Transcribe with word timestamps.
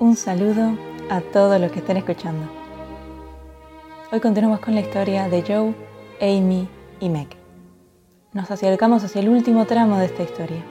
Un 0.00 0.16
saludo 0.16 0.78
a 1.10 1.20
todos 1.20 1.60
los 1.60 1.70
que 1.70 1.80
estén 1.80 1.98
escuchando. 1.98 2.50
Hoy 4.10 4.18
continuamos 4.18 4.60
con 4.60 4.74
la 4.74 4.80
historia 4.80 5.28
de 5.28 5.42
Joe, 5.42 5.74
Amy 6.22 6.66
y 7.00 7.10
Meg. 7.10 7.28
Nos 8.32 8.50
acercamos 8.50 9.04
hacia 9.04 9.20
el 9.20 9.28
último 9.28 9.66
tramo 9.66 9.98
de 9.98 10.06
esta 10.06 10.22
historia. 10.22 10.64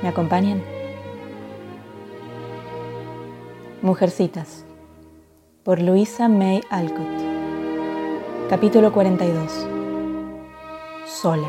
¿Me 0.00 0.10
acompañan? 0.10 0.62
Mujercitas, 3.82 4.64
por 5.64 5.82
Luisa 5.82 6.28
May 6.28 6.62
Alcott. 6.70 7.18
Capítulo 8.48 8.92
42. 8.92 9.66
Sola. 11.04 11.48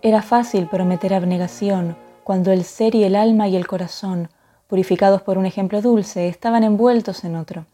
Era 0.00 0.22
fácil 0.22 0.68
prometer 0.68 1.12
abnegación 1.12 2.05
cuando 2.26 2.50
el 2.50 2.64
ser 2.64 2.96
y 2.96 3.04
el 3.04 3.14
alma 3.14 3.46
y 3.46 3.54
el 3.54 3.68
corazón, 3.68 4.30
purificados 4.66 5.22
por 5.22 5.38
un 5.38 5.46
ejemplo 5.46 5.80
dulce, 5.80 6.26
estaban 6.26 6.64
envueltos 6.64 7.22
en 7.22 7.36
otro. 7.36 7.66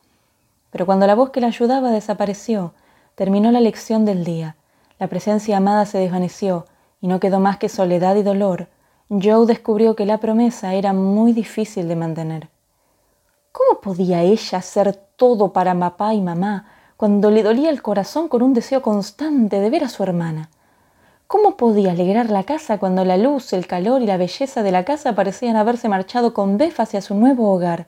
Pero 0.71 0.85
cuando 0.85 1.07
la 1.07 1.15
voz 1.15 1.31
que 1.31 1.41
la 1.41 1.47
ayudaba 1.47 1.91
desapareció, 1.91 2.75
terminó 3.15 3.51
la 3.51 3.61
lección 3.61 4.05
del 4.05 4.25
día, 4.25 4.57
la 4.99 5.07
presencia 5.07 5.57
amada 5.57 5.87
se 5.87 5.97
desvaneció 5.97 6.67
y 7.01 7.07
no 7.07 7.19
quedó 7.19 7.41
más 7.41 7.57
que 7.57 7.71
soledad 7.71 8.15
y 8.17 8.23
dolor, 8.23 8.69
Joe 9.09 9.47
descubrió 9.47 9.97
que 9.97 10.05
la 10.05 10.19
promesa 10.19 10.75
era 10.75 10.93
muy 10.93 11.33
difícil 11.33 11.89
de 11.89 11.97
mantener. 11.97 12.51
¿Cómo 13.53 13.81
podía 13.81 14.21
ella 14.21 14.59
hacer 14.59 14.93
todo 15.17 15.55
para 15.55 15.75
papá 15.75 16.13
y 16.13 16.21
mamá 16.21 16.67
cuando 16.99 17.31
le 17.31 17.43
dolía 17.43 17.71
el 17.71 17.81
corazón 17.81 18.29
con 18.29 18.43
un 18.43 18.53
deseo 18.53 18.83
constante 18.83 19.61
de 19.61 19.71
ver 19.71 19.85
a 19.85 19.89
su 19.89 20.03
hermana? 20.03 20.51
¿Cómo 21.33 21.57
podía 21.57 21.93
alegrar 21.93 22.29
la 22.29 22.45
casa 22.45 22.77
cuando 22.77 23.07
la 23.07 23.17
luz, 23.17 23.55
el 23.55 23.67
calor 23.67 24.03
y 24.03 24.07
la 24.07 24.19
belleza 24.19 24.63
de 24.63 24.71
la 24.71 24.85
casa 24.85 25.15
parecían 25.15 25.57
haberse 25.57 25.89
marchado 25.89 26.35
con 26.35 26.59
Bef 26.59 26.79
hacia 26.79 27.01
su 27.01 27.15
nuevo 27.15 27.51
hogar? 27.51 27.87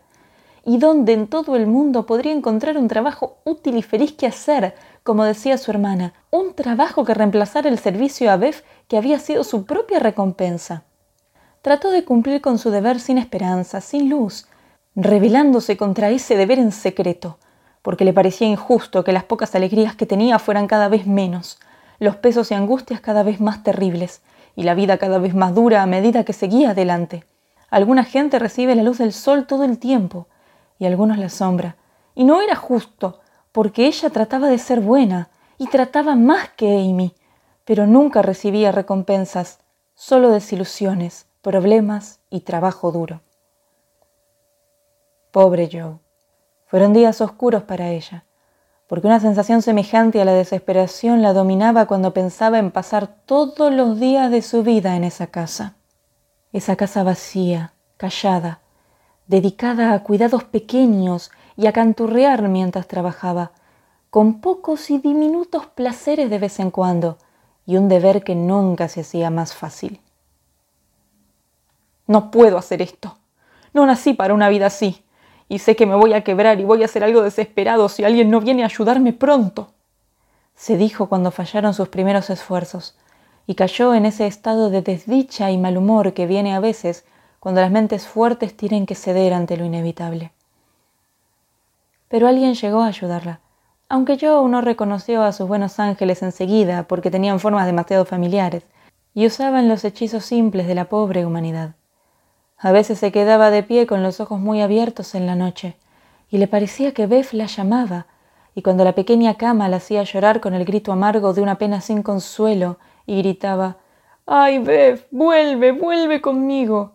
¿Y 0.65 0.79
dónde 0.79 1.13
en 1.13 1.27
todo 1.27 1.55
el 1.55 1.67
mundo 1.67 2.07
podría 2.07 2.33
encontrar 2.33 2.79
un 2.79 2.89
trabajo 2.89 3.37
útil 3.45 3.77
y 3.77 3.83
feliz 3.83 4.13
que 4.13 4.27
hacer, 4.27 4.75
como 5.03 5.25
decía 5.25 5.59
su 5.59 5.71
hermana, 5.71 6.15
un 6.31 6.55
trabajo 6.55 7.05
que 7.05 7.13
reemplazara 7.13 7.69
el 7.69 7.79
servicio 7.79 8.31
a 8.31 8.39
Bef 8.39 8.63
que 8.89 8.97
había 8.97 9.19
sido 9.19 9.45
su 9.45 9.67
propia 9.67 9.99
recompensa? 9.99 10.85
Trató 11.61 11.91
de 11.91 12.03
cumplir 12.03 12.41
con 12.41 12.57
su 12.57 12.71
deber 12.71 12.99
sin 12.99 13.19
esperanza, 13.19 13.83
sin 13.83 14.09
luz, 14.09 14.47
rebelándose 14.95 15.77
contra 15.77 16.09
ese 16.09 16.35
deber 16.35 16.59
en 16.59 16.73
secreto, 16.73 17.37
porque 17.83 18.07
le 18.07 18.15
parecía 18.15 18.49
injusto 18.49 19.05
que 19.05 19.13
las 19.13 19.25
pocas 19.25 19.55
alegrías 19.55 19.95
que 19.95 20.07
tenía 20.07 20.39
fueran 20.39 20.67
cada 20.67 20.89
vez 20.89 21.07
menos, 21.07 21.59
los 21.99 22.17
pesos 22.17 22.51
y 22.51 22.55
angustias 22.55 23.01
cada 23.01 23.23
vez 23.23 23.41
más 23.41 23.63
terribles, 23.63 24.23
y 24.57 24.63
la 24.63 24.75
vida 24.75 24.99
cada 24.99 25.19
vez 25.19 25.35
más 25.35 25.55
dura 25.55 25.83
a 25.83 25.87
medida 25.87 26.25
que 26.25 26.33
seguía 26.33 26.71
adelante. 26.71 27.25
Alguna 27.71 28.05
gente 28.05 28.39
recibe 28.39 28.75
la 28.75 28.83
luz 28.83 28.99
del 28.99 29.13
sol 29.13 29.47
todo 29.47 29.65
el 29.65 29.79
tiempo, 29.79 30.29
y 30.79 30.87
algunos 30.87 31.19
la 31.19 31.29
sombra. 31.29 31.77
Y 32.15 32.25
no 32.25 32.41
era 32.41 32.57
justo, 32.57 33.21
porque 33.53 33.87
ella 33.87 34.11
trataba 34.11 34.49
de 34.49 34.59
ser 34.59 34.81
buena, 34.81 35.31
y 35.59 35.69
trataba 35.69 36.15
más 36.17 36.51
que 36.51 36.77
Amy, 36.79 37.15
pero 37.65 37.87
nunca 37.87 38.23
recibía 38.23 38.73
recompensas, 38.73 39.61
solo 39.95 40.31
desilusiones, 40.31 41.27
problemas 41.43 42.21
y 42.31 42.41
trabajo 42.41 42.93
duro. 42.93 43.23
Pobre 45.31 45.69
Joe. 45.73 45.99
Fueron 46.67 46.93
días 46.93 47.21
oscuros 47.21 47.63
para 47.63 47.91
ella 47.91 48.25
porque 48.87 49.07
una 49.07 49.21
sensación 49.21 49.63
semejante 49.63 50.21
a 50.21 50.25
la 50.25 50.35
desesperación 50.35 51.23
la 51.23 51.33
dominaba 51.33 51.87
cuando 51.87 52.13
pensaba 52.13 52.59
en 52.59 52.71
pasar 52.71 53.07
todos 53.25 53.73
los 53.73 53.99
días 53.99 54.31
de 54.31 54.43
su 54.43 54.63
vida 54.63 54.97
en 54.97 55.05
esa 55.05 55.29
casa. 55.29 55.75
Esa 56.53 56.77
casa 56.77 57.03
vacía, 57.03 57.73
callada, 57.97 58.61
dedicada 59.27 59.95
a 59.95 60.03
cuidados 60.03 60.45
pequeños 60.45 61.31
y 61.57 61.67
a 61.67 61.73
canturrear 61.73 62.49
mientras 62.49 62.87
trabajaba, 62.87 63.53
con 64.11 64.41
pocos 64.41 64.91
y 64.91 64.99
diminutos 64.99 65.67
placeres 65.67 66.31
de 66.31 66.39
vez 66.39 66.61
en 66.61 66.71
cuando, 66.71 67.19
y 67.67 67.79
un 67.79 67.89
deber 67.89 68.23
que 68.23 68.35
nunca 68.35 68.89
se 68.89 69.01
hacía 69.01 69.31
más 69.31 69.55
fácil. 69.55 70.01
No 72.07 72.31
puedo 72.31 72.59
hacer 72.59 72.83
esto. 72.83 73.17
No 73.73 73.87
nací 73.87 74.13
para 74.13 74.35
una 74.35 74.51
vida 74.51 74.67
así 74.67 75.04
y 75.49 75.59
sé 75.59 75.77
que 75.77 75.87
me 75.87 75.95
voy 75.95 76.13
a 76.13 76.23
quebrar 76.23 76.61
y 76.61 76.65
voy 76.65 76.83
a 76.83 76.87
hacer 76.87 77.05
algo 77.05 77.23
desesperado 77.23 77.89
si 77.89 78.05
alguien 78.05 78.31
no 78.31 78.41
viene 78.41 78.63
a 78.63 78.67
ayudarme 78.67 79.13
pronto. 79.13 79.69
Se 80.55 80.77
dijo 80.77 81.09
cuando 81.09 81.31
fallaron 81.31 81.75
sus 81.75 81.89
primeros 81.89 82.31
esfuerzos, 82.31 82.97
y 83.47 83.55
cayó 83.55 83.95
en 83.95 84.07
ese 84.07 84.27
estado 84.27 84.71
de 84.71 84.83
desdicha 84.83 85.51
y 85.51 85.59
mal 85.59 85.77
humor 85.77 86.15
que 86.15 86.27
viene 86.27 86.55
a 86.55 86.61
veces 86.61 87.05
cuando 87.41 87.61
las 87.61 87.71
mentes 87.71 88.07
fuertes 88.07 88.57
tienen 88.57 88.87
que 88.87 88.95
ceder 88.95 89.35
ante 89.35 89.57
lo 89.57 89.65
inevitable. 89.65 90.33
Pero 92.09 92.27
alguien 92.27 92.55
llegó 92.55 92.81
a 92.83 92.87
ayudarla, 92.87 93.41
aunque 93.89 94.17
yo 94.17 94.47
no 94.49 94.61
reconoció 94.63 95.23
a 95.23 95.33
sus 95.33 95.47
buenos 95.47 95.79
ángeles 95.79 96.23
enseguida 96.23 96.85
porque 96.85 97.11
tenían 97.11 97.41
formas 97.41 97.67
demasiado 97.67 98.05
familiares 98.07 98.65
y 99.15 99.27
usaban 99.27 99.69
los 99.69 99.85
hechizos 99.85 100.25
simples 100.25 100.67
de 100.67 100.75
la 100.75 100.87
pobre 100.87 101.27
humanidad. 101.27 101.75
A 102.59 102.73
veces 102.73 102.99
se 102.99 103.13
quedaba 103.13 103.51
de 103.51 103.63
pie 103.63 103.87
con 103.87 104.03
los 104.03 104.21
ojos 104.21 104.41
muy 104.41 104.61
abiertos 104.61 105.15
en 105.15 105.27
la 105.27 105.35
noche, 105.35 105.77
y 106.31 106.39
le 106.39 106.49
parecía 106.49 106.93
que 106.93 107.07
Beth 107.07 107.33
la 107.33 107.47
llamaba, 107.47 108.07
y 108.55 108.63
cuando 108.63 108.85
la 108.85 108.95
pequeña 108.95 109.35
cama 109.35 109.69
la 109.69 109.77
hacía 109.77 110.03
llorar 110.05 110.41
con 110.41 110.55
el 110.55 110.65
grito 110.65 110.93
amargo 110.93 111.33
de 111.33 111.43
una 111.43 111.59
pena 111.59 111.81
sin 111.81 112.03
consuelo, 112.03 112.79
y 113.07 113.19
gritaba 113.19 113.77
Ay, 114.27 114.59
Beth, 114.59 115.07
vuelve, 115.11 115.73
vuelve 115.73 116.21
conmigo. 116.21 116.93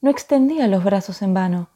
No 0.00 0.10
extendía 0.10 0.66
los 0.66 0.82
brazos 0.82 1.22
en 1.22 1.34
vano, 1.34 1.68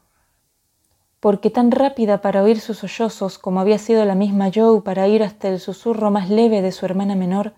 porque 1.19 1.49
tan 1.49 1.71
rápida 1.71 2.21
para 2.21 2.43
oír 2.43 2.59
sus 2.59 2.79
sollozos 2.79 3.37
como 3.37 3.59
había 3.61 3.77
sido 3.77 4.03
la 4.05 4.15
misma 4.15 4.51
Joe 4.53 4.81
para 4.81 5.07
ir 5.07 5.23
hasta 5.23 5.47
el 5.47 5.59
susurro 5.59 6.11
más 6.11 6.29
leve 6.29 6.61
de 6.61 6.71
su 6.71 6.85
hermana 6.85 7.15
menor, 7.15 7.53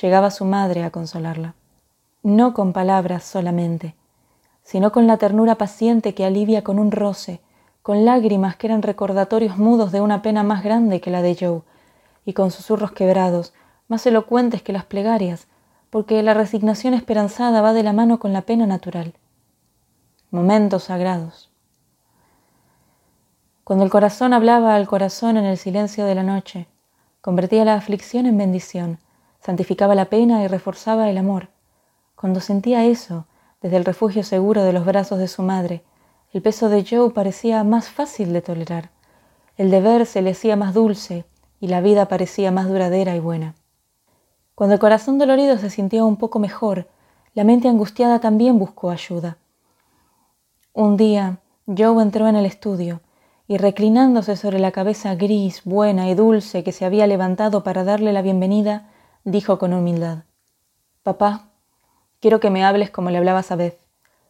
llegaba 0.00 0.30
su 0.30 0.44
madre 0.44 0.82
a 0.82 0.90
consolarla. 0.90 1.54
No 2.22 2.54
con 2.54 2.72
palabras 2.72 3.24
solamente, 3.24 3.94
sino 4.66 4.90
con 4.90 5.06
la 5.06 5.16
ternura 5.16 5.54
paciente 5.54 6.12
que 6.12 6.24
alivia 6.24 6.64
con 6.64 6.80
un 6.80 6.90
roce, 6.90 7.40
con 7.82 8.04
lágrimas 8.04 8.56
que 8.56 8.66
eran 8.66 8.82
recordatorios 8.82 9.58
mudos 9.58 9.92
de 9.92 10.00
una 10.00 10.22
pena 10.22 10.42
más 10.42 10.64
grande 10.64 11.00
que 11.00 11.12
la 11.12 11.22
de 11.22 11.36
Joe, 11.38 11.62
y 12.24 12.32
con 12.32 12.50
susurros 12.50 12.90
quebrados, 12.90 13.54
más 13.86 14.04
elocuentes 14.06 14.62
que 14.62 14.72
las 14.72 14.84
plegarias, 14.84 15.46
porque 15.88 16.20
la 16.24 16.34
resignación 16.34 16.94
esperanzada 16.94 17.62
va 17.62 17.72
de 17.72 17.84
la 17.84 17.92
mano 17.92 18.18
con 18.18 18.32
la 18.32 18.42
pena 18.42 18.66
natural. 18.66 19.14
Momentos 20.32 20.82
sagrados. 20.82 21.48
Cuando 23.62 23.84
el 23.84 23.90
corazón 23.90 24.32
hablaba 24.32 24.74
al 24.74 24.88
corazón 24.88 25.36
en 25.36 25.44
el 25.44 25.58
silencio 25.58 26.06
de 26.06 26.16
la 26.16 26.24
noche, 26.24 26.66
convertía 27.20 27.64
la 27.64 27.74
aflicción 27.74 28.26
en 28.26 28.36
bendición, 28.36 28.98
santificaba 29.38 29.94
la 29.94 30.06
pena 30.06 30.42
y 30.42 30.48
reforzaba 30.48 31.08
el 31.08 31.18
amor. 31.18 31.50
Cuando 32.16 32.40
sentía 32.40 32.84
eso, 32.84 33.26
desde 33.66 33.78
el 33.78 33.84
refugio 33.84 34.22
seguro 34.22 34.62
de 34.62 34.72
los 34.72 34.84
brazos 34.84 35.18
de 35.18 35.26
su 35.26 35.42
madre, 35.42 35.82
el 36.32 36.40
peso 36.40 36.68
de 36.68 36.86
Joe 36.88 37.10
parecía 37.10 37.64
más 37.64 37.88
fácil 37.88 38.32
de 38.32 38.40
tolerar. 38.40 38.90
El 39.56 39.72
deber 39.72 40.06
se 40.06 40.22
le 40.22 40.30
hacía 40.30 40.54
más 40.54 40.72
dulce 40.72 41.24
y 41.58 41.66
la 41.66 41.80
vida 41.80 42.06
parecía 42.06 42.52
más 42.52 42.68
duradera 42.68 43.16
y 43.16 43.18
buena. 43.18 43.56
Cuando 44.54 44.74
el 44.74 44.78
corazón 44.78 45.18
dolorido 45.18 45.58
se 45.58 45.68
sintió 45.68 46.06
un 46.06 46.16
poco 46.16 46.38
mejor, 46.38 46.86
la 47.34 47.42
mente 47.42 47.66
angustiada 47.66 48.20
también 48.20 48.56
buscó 48.56 48.90
ayuda. 48.90 49.36
Un 50.72 50.96
día, 50.96 51.40
Joe 51.66 52.00
entró 52.00 52.28
en 52.28 52.36
el 52.36 52.46
estudio 52.46 53.00
y 53.48 53.56
reclinándose 53.56 54.36
sobre 54.36 54.60
la 54.60 54.70
cabeza 54.70 55.16
gris, 55.16 55.62
buena 55.64 56.08
y 56.08 56.14
dulce 56.14 56.62
que 56.62 56.70
se 56.70 56.84
había 56.84 57.08
levantado 57.08 57.64
para 57.64 57.82
darle 57.82 58.12
la 58.12 58.22
bienvenida, 58.22 58.90
dijo 59.24 59.58
con 59.58 59.72
humildad, 59.72 60.18
Papá, 61.02 61.48
Quiero 62.20 62.40
que 62.40 62.50
me 62.50 62.64
hables 62.64 62.90
como 62.90 63.10
le 63.10 63.18
hablabas 63.18 63.50
a 63.52 63.56
Beth. 63.56 63.78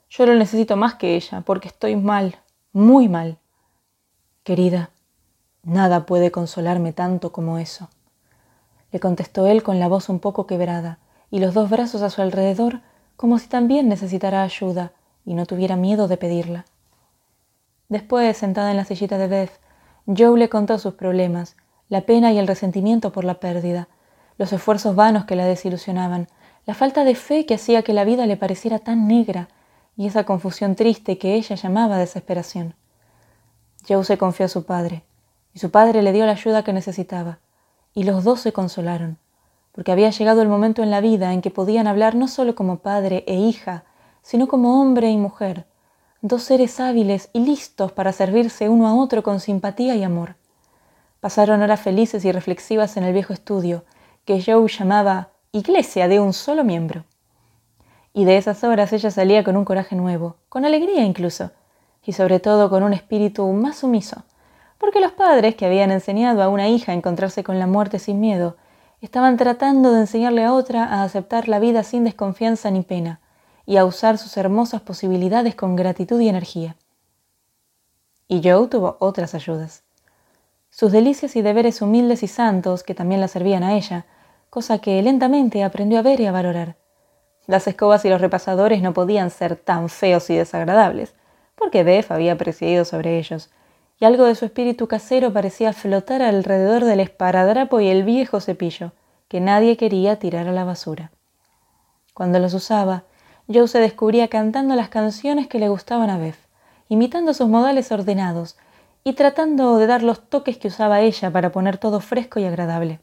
Yo 0.08 0.26
lo 0.26 0.34
necesito 0.34 0.76
más 0.76 0.94
que 0.94 1.14
ella, 1.16 1.42
porque 1.42 1.68
estoy 1.68 1.96
mal, 1.96 2.36
muy 2.72 3.08
mal. 3.08 3.38
Querida, 4.42 4.90
nada 5.62 6.06
puede 6.06 6.30
consolarme 6.30 6.92
tanto 6.92 7.32
como 7.32 7.58
eso. 7.58 7.88
Le 8.92 9.00
contestó 9.00 9.46
él 9.46 9.62
con 9.62 9.78
la 9.78 9.88
voz 9.88 10.08
un 10.08 10.20
poco 10.20 10.46
quebrada 10.46 10.98
y 11.30 11.40
los 11.40 11.54
dos 11.54 11.68
brazos 11.70 12.02
a 12.02 12.10
su 12.10 12.22
alrededor, 12.22 12.80
como 13.16 13.38
si 13.38 13.48
también 13.48 13.88
necesitara 13.88 14.42
ayuda 14.42 14.92
y 15.24 15.34
no 15.34 15.46
tuviera 15.46 15.76
miedo 15.76 16.08
de 16.08 16.16
pedirla. 16.16 16.64
Después, 17.88 18.36
sentada 18.36 18.70
en 18.70 18.76
la 18.76 18.84
sillita 18.84 19.18
de 19.18 19.28
Beth, 19.28 19.60
Joe 20.06 20.38
le 20.38 20.48
contó 20.48 20.78
sus 20.78 20.94
problemas, 20.94 21.56
la 21.88 22.02
pena 22.02 22.32
y 22.32 22.38
el 22.38 22.46
resentimiento 22.46 23.12
por 23.12 23.24
la 23.24 23.40
pérdida, 23.40 23.88
los 24.38 24.52
esfuerzos 24.52 24.94
vanos 24.94 25.24
que 25.24 25.36
la 25.36 25.46
desilusionaban, 25.46 26.28
la 26.66 26.74
falta 26.74 27.04
de 27.04 27.14
fe 27.14 27.46
que 27.46 27.54
hacía 27.54 27.82
que 27.82 27.92
la 27.92 28.04
vida 28.04 28.26
le 28.26 28.36
pareciera 28.36 28.80
tan 28.80 29.06
negra 29.06 29.48
y 29.96 30.06
esa 30.06 30.24
confusión 30.24 30.74
triste 30.74 31.16
que 31.16 31.34
ella 31.34 31.54
llamaba 31.54 31.96
desesperación. 31.96 32.74
Joe 33.88 34.04
se 34.04 34.18
confió 34.18 34.46
a 34.46 34.48
su 34.50 34.64
padre, 34.64 35.04
y 35.54 35.60
su 35.60 35.70
padre 35.70 36.02
le 36.02 36.12
dio 36.12 36.26
la 36.26 36.32
ayuda 36.32 36.64
que 36.64 36.72
necesitaba, 36.72 37.38
y 37.94 38.02
los 38.02 38.24
dos 38.24 38.40
se 38.40 38.52
consolaron, 38.52 39.16
porque 39.72 39.92
había 39.92 40.10
llegado 40.10 40.42
el 40.42 40.48
momento 40.48 40.82
en 40.82 40.90
la 40.90 41.00
vida 41.00 41.32
en 41.32 41.40
que 41.40 41.52
podían 41.52 41.86
hablar 41.86 42.16
no 42.16 42.26
solo 42.26 42.56
como 42.56 42.80
padre 42.80 43.24
e 43.28 43.36
hija, 43.36 43.84
sino 44.22 44.48
como 44.48 44.82
hombre 44.82 45.08
y 45.10 45.16
mujer, 45.16 45.66
dos 46.20 46.42
seres 46.42 46.80
hábiles 46.80 47.30
y 47.32 47.40
listos 47.40 47.92
para 47.92 48.12
servirse 48.12 48.68
uno 48.68 48.88
a 48.88 48.94
otro 48.94 49.22
con 49.22 49.38
simpatía 49.38 49.94
y 49.94 50.02
amor. 50.02 50.34
Pasaron 51.20 51.62
horas 51.62 51.80
felices 51.80 52.24
y 52.24 52.32
reflexivas 52.32 52.96
en 52.96 53.04
el 53.04 53.12
viejo 53.12 53.32
estudio, 53.32 53.84
que 54.24 54.42
Joe 54.42 54.66
llamaba 54.68 55.30
iglesia 55.56 56.06
de 56.06 56.20
un 56.20 56.32
solo 56.32 56.64
miembro. 56.64 57.04
Y 58.12 58.24
de 58.24 58.36
esas 58.36 58.62
horas 58.62 58.92
ella 58.92 59.10
salía 59.10 59.42
con 59.42 59.56
un 59.56 59.64
coraje 59.64 59.96
nuevo, 59.96 60.36
con 60.48 60.64
alegría 60.64 61.02
incluso, 61.02 61.50
y 62.04 62.12
sobre 62.12 62.40
todo 62.40 62.68
con 62.68 62.82
un 62.82 62.92
espíritu 62.92 63.46
más 63.52 63.78
sumiso, 63.78 64.24
porque 64.78 65.00
los 65.00 65.12
padres 65.12 65.54
que 65.54 65.66
habían 65.66 65.90
enseñado 65.90 66.42
a 66.42 66.48
una 66.48 66.68
hija 66.68 66.92
a 66.92 66.94
encontrarse 66.94 67.42
con 67.42 67.58
la 67.58 67.66
muerte 67.66 67.98
sin 67.98 68.20
miedo, 68.20 68.56
estaban 69.00 69.36
tratando 69.36 69.92
de 69.92 70.00
enseñarle 70.00 70.44
a 70.44 70.52
otra 70.52 70.84
a 70.84 71.02
aceptar 71.02 71.48
la 71.48 71.58
vida 71.58 71.82
sin 71.82 72.04
desconfianza 72.04 72.70
ni 72.70 72.82
pena, 72.82 73.20
y 73.64 73.78
a 73.78 73.84
usar 73.84 74.18
sus 74.18 74.36
hermosas 74.36 74.82
posibilidades 74.82 75.54
con 75.54 75.74
gratitud 75.74 76.20
y 76.20 76.28
energía. 76.28 76.76
Y 78.28 78.42
Joe 78.42 78.68
tuvo 78.68 78.96
otras 79.00 79.34
ayudas. 79.34 79.84
Sus 80.70 80.92
delicias 80.92 81.34
y 81.36 81.42
deberes 81.42 81.80
humildes 81.80 82.22
y 82.22 82.28
santos, 82.28 82.82
que 82.82 82.94
también 82.94 83.20
la 83.20 83.28
servían 83.28 83.62
a 83.62 83.74
ella, 83.74 84.06
cosa 84.56 84.78
que 84.78 85.02
lentamente 85.02 85.62
aprendió 85.62 85.98
a 85.98 86.02
ver 86.02 86.18
y 86.18 86.24
a 86.24 86.32
valorar. 86.32 86.76
Las 87.46 87.66
escobas 87.66 88.06
y 88.06 88.08
los 88.08 88.22
repasadores 88.22 88.80
no 88.80 88.94
podían 88.94 89.28
ser 89.28 89.54
tan 89.54 89.90
feos 89.90 90.30
y 90.30 90.34
desagradables, 90.34 91.14
porque 91.56 91.84
Beth 91.84 92.10
había 92.10 92.38
presidido 92.38 92.86
sobre 92.86 93.18
ellos, 93.18 93.50
y 94.00 94.06
algo 94.06 94.24
de 94.24 94.34
su 94.34 94.46
espíritu 94.46 94.88
casero 94.88 95.30
parecía 95.30 95.74
flotar 95.74 96.22
alrededor 96.22 96.86
del 96.86 97.00
esparadrapo 97.00 97.80
y 97.80 97.88
el 97.88 98.02
viejo 98.04 98.40
cepillo, 98.40 98.92
que 99.28 99.42
nadie 99.42 99.76
quería 99.76 100.18
tirar 100.18 100.48
a 100.48 100.52
la 100.52 100.64
basura. 100.64 101.10
Cuando 102.14 102.38
los 102.38 102.54
usaba, 102.54 103.02
Joe 103.52 103.68
se 103.68 103.78
descubría 103.78 104.28
cantando 104.28 104.74
las 104.74 104.88
canciones 104.88 105.48
que 105.48 105.58
le 105.58 105.68
gustaban 105.68 106.08
a 106.08 106.16
Beth, 106.16 106.38
imitando 106.88 107.34
sus 107.34 107.48
modales 107.48 107.92
ordenados 107.92 108.56
y 109.04 109.12
tratando 109.12 109.76
de 109.76 109.86
dar 109.86 110.02
los 110.02 110.30
toques 110.30 110.56
que 110.56 110.68
usaba 110.68 111.02
ella 111.02 111.30
para 111.30 111.52
poner 111.52 111.76
todo 111.76 112.00
fresco 112.00 112.40
y 112.40 112.46
agradable. 112.46 113.00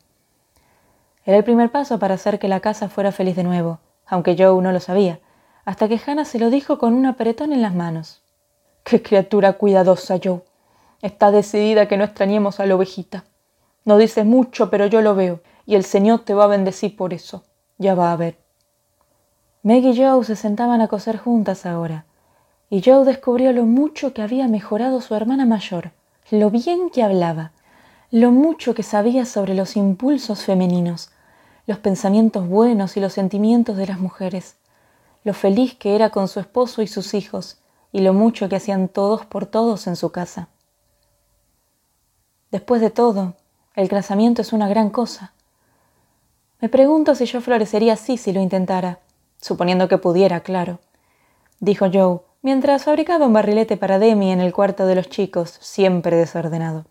Era 1.25 1.38
el 1.38 1.44
primer 1.44 1.72
paso 1.72 2.00
para 2.00 2.16
hacer 2.16 2.40
que 2.40 2.48
la 2.48 2.60
casa 2.60 2.90
fuera 2.90 3.12
feliz 3.12 3.36
de 3.36 3.44
nuevo, 3.44 3.80
aunque 4.06 4.36
Joe 4.38 4.62
no 4.62 4.72
lo 4.72 4.80
sabía, 4.80 5.20
hasta 5.66 5.88
que 5.88 6.00
Hannah 6.06 6.25
se 6.25 6.40
lo 6.40 6.50
dijo 6.50 6.78
con 6.78 6.94
un 6.94 7.06
apretón 7.06 7.54
en 7.54 7.62
las 7.62 7.74
manos. 7.74 8.22
¡Qué 8.84 9.02
criatura 9.02 9.54
cuidadosa, 9.54 10.20
Joe! 10.22 10.42
Está 11.02 11.31
decidida 11.31 11.88
que 11.88 11.98
no 11.98 12.04
extrañemos 12.04 12.60
a 12.60 12.66
la 12.66 12.75
ovejita. 12.75 13.24
No 13.86 13.98
dices 13.98 14.25
mucho, 14.25 14.70
pero 14.70 14.88
yo 14.88 15.02
lo 15.02 15.16
veo, 15.16 15.42
y 15.66 15.75
el 15.75 15.86
Señor 15.86 16.20
te 16.25 16.34
va 16.34 16.46
a 16.46 16.48
bendecir 16.48 16.96
por 16.98 17.14
eso. 17.14 17.44
Ya 17.78 17.96
va 17.96 18.12
a 18.12 18.18
ver. 18.18 18.38
Meg 19.62 19.86
y 19.86 19.96
Joe 19.96 20.26
se 20.26 20.36
sentaban 20.36 20.81
a 20.81 20.90
coser 20.90 21.18
juntas 21.18 21.66
ahora, 21.66 22.06
y 22.69 22.81
Joe 22.84 23.06
descubrió 23.06 23.54
lo 23.54 23.64
mucho 23.64 24.14
que 24.14 24.22
había 24.22 24.50
mejorado 24.50 25.00
su 25.00 25.16
hermana 25.16 25.46
mayor, 25.46 25.92
lo 26.31 26.50
bien 26.50 26.90
que 26.90 27.02
hablaba, 27.02 27.54
lo 28.12 28.31
mucho 28.31 28.74
que 28.74 28.84
sabía 28.84 29.26
sobre 29.26 29.56
los 29.56 29.78
impulsos 29.78 30.44
femeninos, 30.44 31.12
los 31.65 31.80
pensamientos 31.80 32.48
buenos 32.48 32.98
y 32.98 33.00
los 33.00 33.13
sentimientos 33.13 33.77
de 33.77 33.88
las 33.88 34.00
mujeres, 34.00 34.56
lo 35.24 35.33
feliz 35.33 35.75
que 35.75 35.95
era 35.95 36.10
con 36.10 36.27
su 36.27 36.39
esposo 36.39 36.81
y 36.81 36.88
sus 36.88 37.13
hijos, 37.13 37.57
y 37.92 38.01
lo 38.01 38.13
mucho 38.13 38.50
que 38.50 38.57
hacían 38.57 38.89
todos 38.89 39.25
por 39.25 39.45
todos 39.45 39.88
en 39.88 39.95
su 39.95 40.12
casa. 40.12 40.50
Después 42.51 42.81
de 42.81 42.89
todo, 42.89 43.36
el 43.75 43.88
casamiento 43.88 44.42
es 44.42 44.51
una 44.51 44.68
gran 44.68 44.89
cosa. 44.89 45.33
Me 46.60 46.69
pregunto 46.69 47.15
si 47.15 47.25
yo 47.25 47.39
florecería 47.39 47.94
así 47.94 48.18
si 48.18 48.33
lo 48.33 48.42
intentara, 48.42 49.00
suponiendo 49.39 49.88
que 49.88 49.98
pudiera, 49.98 50.42
claro, 50.42 50.80
dijo 51.59 51.88
Joe, 51.92 52.19
mientras 52.42 52.83
fabricaba 52.83 53.25
un 53.25 53.33
barrilete 53.33 53.77
para 53.77 54.00
Demi 54.00 54.31
en 54.31 54.42
el 54.42 54.54
cuarto 54.54 54.86
de 54.86 54.95
los 54.95 55.09
chicos, 55.09 55.57
siempre 55.62 56.18
desordenado. 56.18 56.86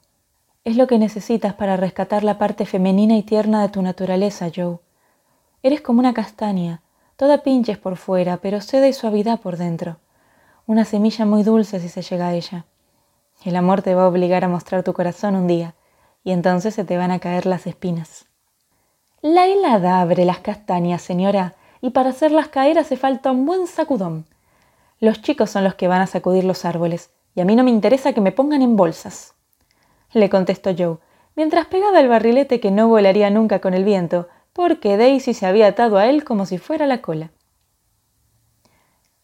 Es 0.64 0.76
lo 0.76 0.86
que 0.86 0.98
necesitas 0.98 1.54
para 1.54 1.76
rescatar 1.76 2.24
la 2.24 2.38
parte 2.38 2.66
femenina 2.66 3.16
y 3.16 3.22
tierna 3.22 3.62
de 3.62 3.68
tu 3.68 3.82
naturaleza, 3.82 4.50
Joe. 4.54 4.78
Eres 5.62 5.80
como 5.80 6.00
una 6.00 6.14
castaña, 6.14 6.82
toda 7.16 7.42
pinches 7.42 7.78
por 7.78 7.96
fuera, 7.96 8.36
pero 8.38 8.60
seda 8.60 8.88
y 8.88 8.92
suavidad 8.92 9.40
por 9.40 9.56
dentro 9.56 9.98
una 10.66 10.84
semilla 10.84 11.24
muy 11.24 11.42
dulce 11.42 11.80
si 11.80 11.88
se 11.88 12.02
llega 12.02 12.28
a 12.28 12.34
ella. 12.34 12.64
El 13.44 13.56
amor 13.56 13.82
te 13.82 13.94
va 13.94 14.04
a 14.04 14.08
obligar 14.08 14.44
a 14.44 14.48
mostrar 14.48 14.82
tu 14.82 14.92
corazón 14.92 15.34
un 15.34 15.46
día, 15.46 15.74
y 16.24 16.30
entonces 16.30 16.74
se 16.74 16.84
te 16.84 16.96
van 16.96 17.10
a 17.10 17.18
caer 17.18 17.46
las 17.46 17.66
espinas. 17.66 18.26
La 19.20 19.46
helada 19.46 20.00
abre 20.00 20.24
las 20.24 20.38
castañas, 20.38 21.02
señora, 21.02 21.54
y 21.80 21.90
para 21.90 22.10
hacerlas 22.10 22.48
caer 22.48 22.78
hace 22.78 22.96
falta 22.96 23.32
un 23.32 23.44
buen 23.44 23.66
sacudón. 23.66 24.26
Los 25.00 25.20
chicos 25.20 25.50
son 25.50 25.64
los 25.64 25.74
que 25.74 25.88
van 25.88 26.00
a 26.00 26.06
sacudir 26.06 26.44
los 26.44 26.64
árboles, 26.64 27.10
y 27.34 27.40
a 27.40 27.44
mí 27.44 27.56
no 27.56 27.64
me 27.64 27.70
interesa 27.70 28.12
que 28.12 28.20
me 28.20 28.30
pongan 28.30 28.62
en 28.62 28.76
bolsas. 28.76 29.34
Le 30.12 30.30
contestó 30.30 30.74
Joe, 30.76 30.98
mientras 31.36 31.66
pegaba 31.66 32.00
el 32.00 32.08
barrilete 32.08 32.60
que 32.60 32.70
no 32.70 32.88
volaría 32.88 33.30
nunca 33.30 33.60
con 33.60 33.74
el 33.74 33.84
viento, 33.84 34.28
porque 34.52 34.96
Daisy 34.96 35.34
se 35.34 35.46
había 35.46 35.68
atado 35.68 35.98
a 35.98 36.06
él 36.06 36.24
como 36.24 36.46
si 36.46 36.58
fuera 36.58 36.86
la 36.86 37.00
cola. 37.00 37.30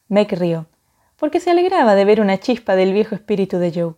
Meg 0.08 0.32
rió 0.32 0.66
porque 1.18 1.40
se 1.40 1.50
alegraba 1.50 1.94
de 1.94 2.04
ver 2.04 2.20
una 2.20 2.38
chispa 2.38 2.76
del 2.76 2.92
viejo 2.92 3.14
espíritu 3.14 3.58
de 3.58 3.72
Joe. 3.72 3.94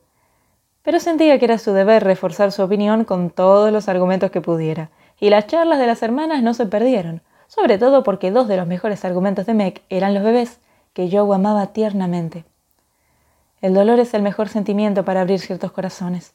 Pero 0.82 0.98
sentía 0.98 1.38
que 1.38 1.44
era 1.44 1.58
su 1.58 1.72
deber 1.72 2.02
reforzar 2.02 2.50
su 2.50 2.62
opinión 2.62 3.04
con 3.04 3.30
todos 3.30 3.70
los 3.70 3.88
argumentos 3.88 4.30
que 4.30 4.40
pudiera, 4.40 4.90
y 5.20 5.28
las 5.28 5.46
charlas 5.46 5.78
de 5.78 5.86
las 5.86 6.02
hermanas 6.02 6.42
no 6.42 6.54
se 6.54 6.64
perdieron, 6.64 7.20
sobre 7.46 7.76
todo 7.76 8.02
porque 8.02 8.30
dos 8.30 8.48
de 8.48 8.56
los 8.56 8.66
mejores 8.66 9.04
argumentos 9.04 9.44
de 9.44 9.52
Meg 9.52 9.82
eran 9.90 10.14
los 10.14 10.22
bebés, 10.22 10.60
que 10.94 11.10
Joe 11.10 11.34
amaba 11.34 11.66
tiernamente. 11.68 12.44
El 13.60 13.74
dolor 13.74 14.00
es 14.00 14.14
el 14.14 14.22
mejor 14.22 14.48
sentimiento 14.48 15.04
para 15.04 15.20
abrir 15.20 15.40
ciertos 15.40 15.72
corazones, 15.72 16.32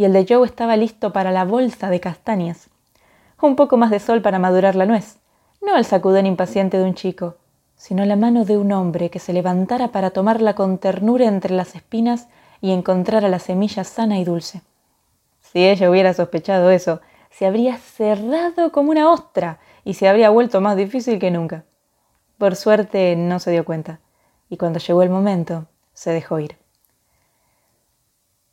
y 0.00 0.06
el 0.06 0.14
de 0.14 0.24
Joe 0.26 0.46
estaba 0.46 0.78
listo 0.78 1.12
para 1.12 1.30
la 1.30 1.44
bolsa 1.44 1.90
de 1.90 2.00
castañas. 2.00 2.70
Un 3.42 3.54
poco 3.54 3.76
más 3.76 3.90
de 3.90 4.00
sol 4.00 4.22
para 4.22 4.38
madurar 4.38 4.74
la 4.74 4.86
nuez, 4.86 5.18
no 5.60 5.76
el 5.76 5.84
sacudón 5.84 6.24
impaciente 6.24 6.78
de 6.78 6.84
un 6.84 6.94
chico, 6.94 7.36
sino 7.76 8.06
la 8.06 8.16
mano 8.16 8.46
de 8.46 8.56
un 8.56 8.72
hombre 8.72 9.10
que 9.10 9.18
se 9.18 9.34
levantara 9.34 9.88
para 9.88 10.08
tomarla 10.08 10.54
con 10.54 10.78
ternura 10.78 11.26
entre 11.26 11.54
las 11.54 11.74
espinas 11.74 12.28
y 12.62 12.70
encontrar 12.70 13.26
a 13.26 13.28
la 13.28 13.40
semilla 13.40 13.84
sana 13.84 14.18
y 14.18 14.24
dulce. 14.24 14.62
Si 15.42 15.68
ella 15.68 15.90
hubiera 15.90 16.14
sospechado 16.14 16.70
eso, 16.70 17.02
se 17.28 17.44
habría 17.44 17.76
cerrado 17.76 18.72
como 18.72 18.92
una 18.92 19.10
ostra 19.10 19.58
y 19.84 19.92
se 19.92 20.08
habría 20.08 20.30
vuelto 20.30 20.62
más 20.62 20.78
difícil 20.78 21.18
que 21.18 21.30
nunca. 21.30 21.64
Por 22.38 22.56
suerte 22.56 23.16
no 23.16 23.38
se 23.38 23.50
dio 23.50 23.66
cuenta, 23.66 24.00
y 24.48 24.56
cuando 24.56 24.78
llegó 24.78 25.02
el 25.02 25.10
momento, 25.10 25.66
se 25.92 26.10
dejó 26.10 26.40
ir. 26.40 26.59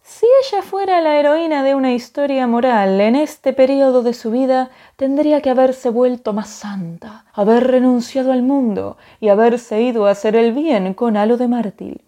Si 0.10 0.26
ella 0.42 0.62
fuera 0.62 1.02
la 1.02 1.20
heroína 1.20 1.64
de 1.64 1.76
una 1.76 1.92
historia 1.92 2.48
moral 2.48 3.02
en 3.02 3.18
este 3.18 3.52
periodo 3.52 4.04
de 4.04 4.14
su 4.14 4.32
vida, 4.32 4.70
tendría 4.96 5.42
que 5.42 5.50
haberse 5.50 5.90
vuelto 5.90 6.32
más 6.32 6.48
santa, 6.48 7.26
haber 7.34 7.68
renunciado 7.68 8.32
al 8.32 8.42
mundo 8.42 8.96
y 9.20 9.28
haberse 9.28 9.82
ido 9.82 10.08
a 10.08 10.12
hacer 10.12 10.38
el 10.38 10.54
bien 10.54 10.94
con 10.94 11.18
halo 11.18 11.36
de 11.36 11.50
mártir. 11.50 12.06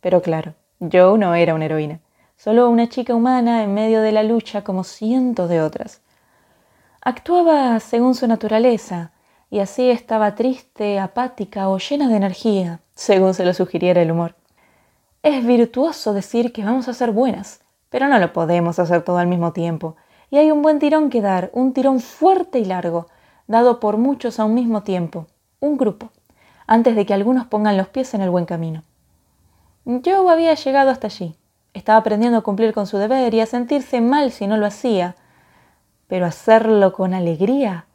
Pero 0.00 0.22
claro, 0.22 0.54
Joe 0.80 1.18
no 1.18 1.34
era 1.34 1.54
una 1.54 1.64
heroína, 1.64 1.98
solo 2.36 2.70
una 2.70 2.88
chica 2.88 3.12
humana 3.12 3.64
en 3.64 3.74
medio 3.74 4.02
de 4.02 4.12
la 4.12 4.22
lucha 4.22 4.62
como 4.62 4.84
cientos 4.84 5.48
de 5.50 5.62
otras. 5.62 6.00
Actuaba 7.00 7.80
según 7.80 8.14
su 8.14 8.28
naturaleza, 8.28 9.10
y 9.50 9.58
así 9.58 9.90
estaba 9.90 10.36
triste, 10.36 11.00
apática 11.00 11.68
o 11.68 11.78
llena 11.78 12.08
de 12.08 12.16
energía, 12.16 12.80
según 12.94 13.34
se 13.34 13.44
lo 13.44 13.52
sugiriera 13.52 14.00
el 14.00 14.12
humor. 14.12 14.36
Es 15.22 15.46
virtuoso 15.46 16.14
decir 16.14 16.52
que 16.52 16.64
vamos 16.64 16.88
a 16.88 16.94
ser 16.94 17.12
buenas, 17.12 17.60
pero 17.90 18.08
no 18.08 18.18
lo 18.18 18.32
podemos 18.32 18.80
hacer 18.80 19.02
todo 19.02 19.18
al 19.18 19.28
mismo 19.28 19.52
tiempo. 19.52 19.94
Y 20.30 20.38
hay 20.38 20.50
un 20.50 20.62
buen 20.62 20.80
tirón 20.80 21.10
que 21.10 21.20
dar, 21.20 21.50
un 21.52 21.72
tirón 21.72 22.00
fuerte 22.00 22.58
y 22.58 22.64
largo, 22.64 23.06
dado 23.46 23.78
por 23.78 23.98
muchos 23.98 24.40
a 24.40 24.44
un 24.44 24.54
mismo 24.54 24.82
tiempo, 24.82 25.28
un 25.60 25.76
grupo, 25.76 26.10
antes 26.66 26.96
de 26.96 27.06
que 27.06 27.14
algunos 27.14 27.46
pongan 27.46 27.76
los 27.76 27.86
pies 27.86 28.14
en 28.14 28.22
el 28.22 28.30
buen 28.30 28.46
camino. 28.46 28.82
Yo 29.84 30.28
había 30.28 30.54
llegado 30.54 30.90
hasta 30.90 31.06
allí. 31.06 31.36
Estaba 31.72 31.98
aprendiendo 31.98 32.38
a 32.38 32.42
cumplir 32.42 32.72
con 32.72 32.88
su 32.88 32.98
deber 32.98 33.32
y 33.32 33.40
a 33.40 33.46
sentirse 33.46 34.00
mal 34.00 34.32
si 34.32 34.48
no 34.48 34.56
lo 34.56 34.66
hacía. 34.66 35.14
Pero 36.08 36.26
hacerlo 36.26 36.92
con 36.92 37.14
alegría. 37.14 37.86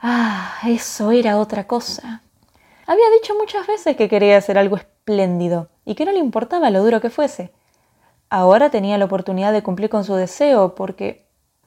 Ah, 0.00 0.54
eso 0.66 1.10
era 1.10 1.38
otra 1.38 1.66
cosa. 1.66 2.22
Había 2.86 3.10
dicho 3.20 3.34
muchas 3.38 3.66
veces 3.66 3.96
que 3.96 4.08
quería 4.08 4.38
hacer 4.38 4.56
algo 4.56 4.78
y 5.84 5.94
que 5.94 6.04
no 6.04 6.12
le 6.12 6.18
importaba 6.18 6.70
lo 6.70 6.82
duro 6.82 7.00
que 7.00 7.10
fuese. 7.10 7.52
Ahora 8.30 8.70
tenía 8.70 8.98
la 8.98 9.06
oportunidad 9.06 9.52
de 9.52 9.62
cumplir 9.62 9.88
con 9.88 10.04
su 10.04 10.14
deseo 10.14 10.74
porque 10.74 11.26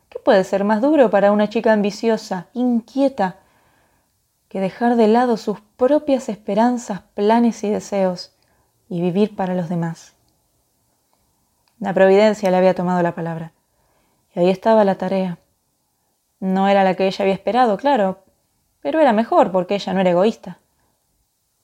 ¿qué 0.10 0.20
puede 0.20 0.44
ser 0.44 0.64
más 0.64 0.82
duro 0.82 1.10
para 1.10 1.32
una 1.32 1.50
chica 1.50 1.74
ambiciosa, 1.74 2.48
inquieta, 2.54 3.38
que 4.48 4.60
dejar 4.60 4.96
de 4.96 5.08
lado 5.08 5.38
sus 5.38 5.60
propias 5.78 6.30
esperanzas, 6.30 7.02
planes 7.16 7.64
y 7.64 7.70
deseos 7.70 8.36
y 8.90 9.02
vivir 9.02 9.36
para 9.36 9.56
los 9.56 9.70
demás? 9.70 10.14
La 11.80 11.94
providencia 11.94 12.52
le 12.52 12.58
había 12.58 12.76
tomado 12.76 13.02
la 13.02 13.16
palabra. 13.16 13.54
Y 14.36 14.40
ahí 14.40 14.50
estaba 14.50 14.84
la 14.84 14.96
tarea. 14.96 15.40
No 16.40 16.68
era 16.68 16.84
la 16.84 16.94
que 16.96 17.08
ella 17.08 17.24
había 17.24 17.34
esperado, 17.34 17.78
claro, 17.78 18.24
pero 18.82 19.00
era 19.00 19.14
mejor 19.14 19.52
porque 19.52 19.76
ella 19.76 19.94
no 19.94 20.02
era 20.02 20.12
egoísta. 20.12 20.60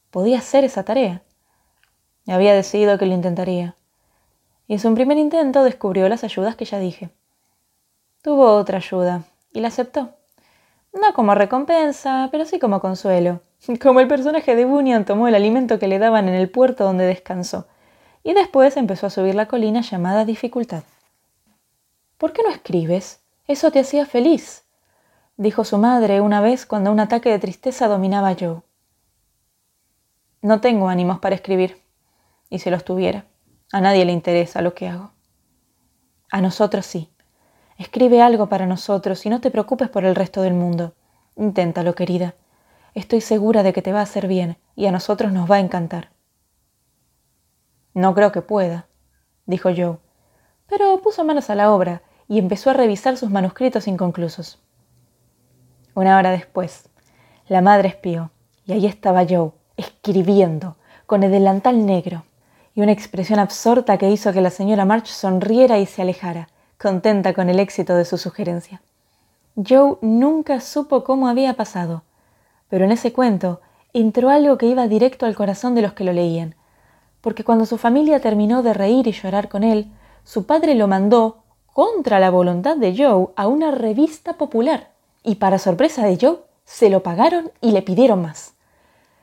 podía 0.10 0.40
hacer 0.40 0.64
esa 0.64 0.84
tarea. 0.84 1.22
Había 2.28 2.54
decidido 2.54 2.98
que 2.98 3.06
lo 3.06 3.14
intentaría. 3.14 3.76
Y 4.68 4.74
en 4.74 4.80
su 4.80 4.94
primer 4.94 5.18
intento 5.18 5.64
descubrió 5.64 6.10
las 6.10 6.24
ayudas 6.24 6.56
que 6.56 6.66
ya 6.66 6.80
dije. 6.80 7.10
Tuvo 8.22 8.56
otra 8.56 8.78
ayuda 8.78 9.24
y 9.54 9.62
la 9.62 9.70
aceptó. 9.70 10.10
No 10.94 11.14
como 11.14 11.36
recompensa, 11.36 12.30
pero 12.32 12.46
sí 12.46 12.60
como 12.60 12.82
consuelo. 12.82 13.42
Como 13.82 14.00
el 14.00 14.08
personaje 14.08 14.56
de 14.56 14.66
Bunyan 14.66 15.06
tomó 15.06 15.28
el 15.28 15.36
alimento 15.36 15.80
que 15.80 15.88
le 15.88 16.00
daban 16.00 16.28
en 16.28 16.36
el 16.36 16.50
puerto 16.50 16.84
donde 16.84 17.06
descansó, 17.06 17.68
y 18.24 18.34
después 18.34 18.78
empezó 18.78 19.08
a 19.08 19.10
subir 19.10 19.36
la 19.36 19.48
colina 19.48 19.82
llamada 19.82 20.26
dificultad. 20.26 20.84
¿Por 22.18 22.34
qué 22.34 22.44
no 22.44 22.50
escribes? 22.50 23.20
Eso 23.48 23.72
te 23.72 23.80
hacía 23.80 24.06
feliz, 24.06 24.64
dijo 25.38 25.64
su 25.64 25.78
madre 25.78 26.22
una 26.22 26.42
vez 26.42 26.66
cuando 26.66 26.92
un 26.92 27.00
ataque 27.00 27.30
de 27.30 27.40
tristeza 27.40 27.88
dominaba 27.88 28.30
a 28.30 28.36
Joe. 28.40 28.62
No 30.42 30.62
tengo 30.62 30.90
ánimos 30.90 31.20
para 31.20 31.36
escribir, 31.36 31.82
y 32.50 32.60
si 32.60 32.70
los 32.70 32.84
tuviera, 32.84 33.26
a 33.72 33.82
nadie 33.82 34.06
le 34.06 34.14
interesa 34.14 34.62
lo 34.62 34.74
que 34.74 34.88
hago. 34.88 35.12
A 36.32 36.42
nosotros 36.42 36.86
sí. 36.86 37.10
Escribe 37.78 38.22
algo 38.22 38.48
para 38.48 38.66
nosotros 38.66 39.26
y 39.26 39.30
no 39.30 39.40
te 39.40 39.52
preocupes 39.52 39.90
por 39.90 40.04
el 40.06 40.16
resto 40.16 40.42
del 40.42 40.54
mundo. 40.54 40.94
Inténtalo, 41.36 41.94
querida. 41.96 42.36
Estoy 42.96 43.22
segura 43.22 43.64
de 43.64 43.74
que 43.74 43.82
te 43.82 43.94
va 43.94 44.00
a 44.00 44.04
hacer 44.04 44.28
bien 44.28 44.58
y 44.76 44.88
a 44.88 44.92
nosotros 44.92 45.32
nos 45.32 45.50
va 45.50 45.58
a 45.58 45.60
encantar. 45.60 46.10
No 47.94 48.14
creo 48.16 48.32
que 48.32 48.42
pueda, 48.42 48.88
dijo 49.46 49.70
Joe, 49.76 49.98
pero 50.68 51.02
puso 51.02 51.24
manos 51.24 51.50
a 51.50 51.56
la 51.56 51.72
obra 51.72 52.02
y 52.28 52.40
empezó 52.40 52.70
a 52.70 52.74
revisar 52.74 53.18
sus 53.18 53.30
manuscritos 53.30 53.88
inconclusos. 53.88 54.60
Una 55.94 56.18
hora 56.18 56.32
después, 56.32 56.90
la 57.48 57.62
madre 57.62 57.90
espió 57.90 58.32
y 58.66 58.74
ahí 58.74 58.86
estaba 58.86 59.26
Joe, 59.28 59.52
escribiendo, 59.78 60.78
con 61.06 61.24
el 61.24 61.32
delantal 61.32 61.86
negro 61.86 62.27
y 62.78 62.82
una 62.82 62.92
expresión 62.92 63.40
absorta 63.40 63.98
que 63.98 64.12
hizo 64.12 64.32
que 64.32 64.40
la 64.40 64.52
señora 64.52 64.86
March 64.86 65.08
sonriera 65.08 65.80
y 65.80 65.88
se 65.88 66.04
alejara, 66.04 66.48
contenta 66.78 67.34
con 67.34 67.50
el 67.50 67.60
éxito 67.60 67.96
de 67.96 68.06
su 68.06 68.20
sugerencia. 68.20 68.84
Joe 69.56 69.98
nunca 70.02 70.62
supo 70.62 71.04
cómo 71.04 71.28
había 71.28 71.56
pasado, 71.56 72.04
pero 72.70 72.86
en 72.86 72.92
ese 72.92 73.12
cuento 73.12 73.62
entró 73.94 74.30
algo 74.30 74.60
que 74.60 74.68
iba 74.68 74.88
directo 74.88 75.26
al 75.26 75.34
corazón 75.34 75.74
de 75.74 75.82
los 75.82 75.94
que 75.94 76.04
lo 76.04 76.14
leían, 76.14 76.54
porque 77.22 77.44
cuando 77.44 77.66
su 77.66 77.80
familia 77.80 78.20
terminó 78.20 78.62
de 78.62 78.76
reír 78.76 79.08
y 79.08 79.12
llorar 79.12 79.50
con 79.50 79.64
él, 79.64 79.88
su 80.24 80.46
padre 80.46 80.76
lo 80.76 80.88
mandó, 80.88 81.38
contra 81.74 82.20
la 82.20 82.30
voluntad 82.30 82.78
de 82.78 82.96
Joe, 82.96 83.30
a 83.36 83.48
una 83.48 83.72
revista 83.72 84.34
popular, 84.34 84.92
y 85.24 85.36
para 85.36 85.58
sorpresa 85.58 86.06
de 86.06 86.20
Joe, 86.22 86.42
se 86.64 86.92
lo 86.92 87.02
pagaron 87.02 87.52
y 87.60 87.72
le 87.72 87.82
pidieron 87.82 88.22
más. 88.22 88.54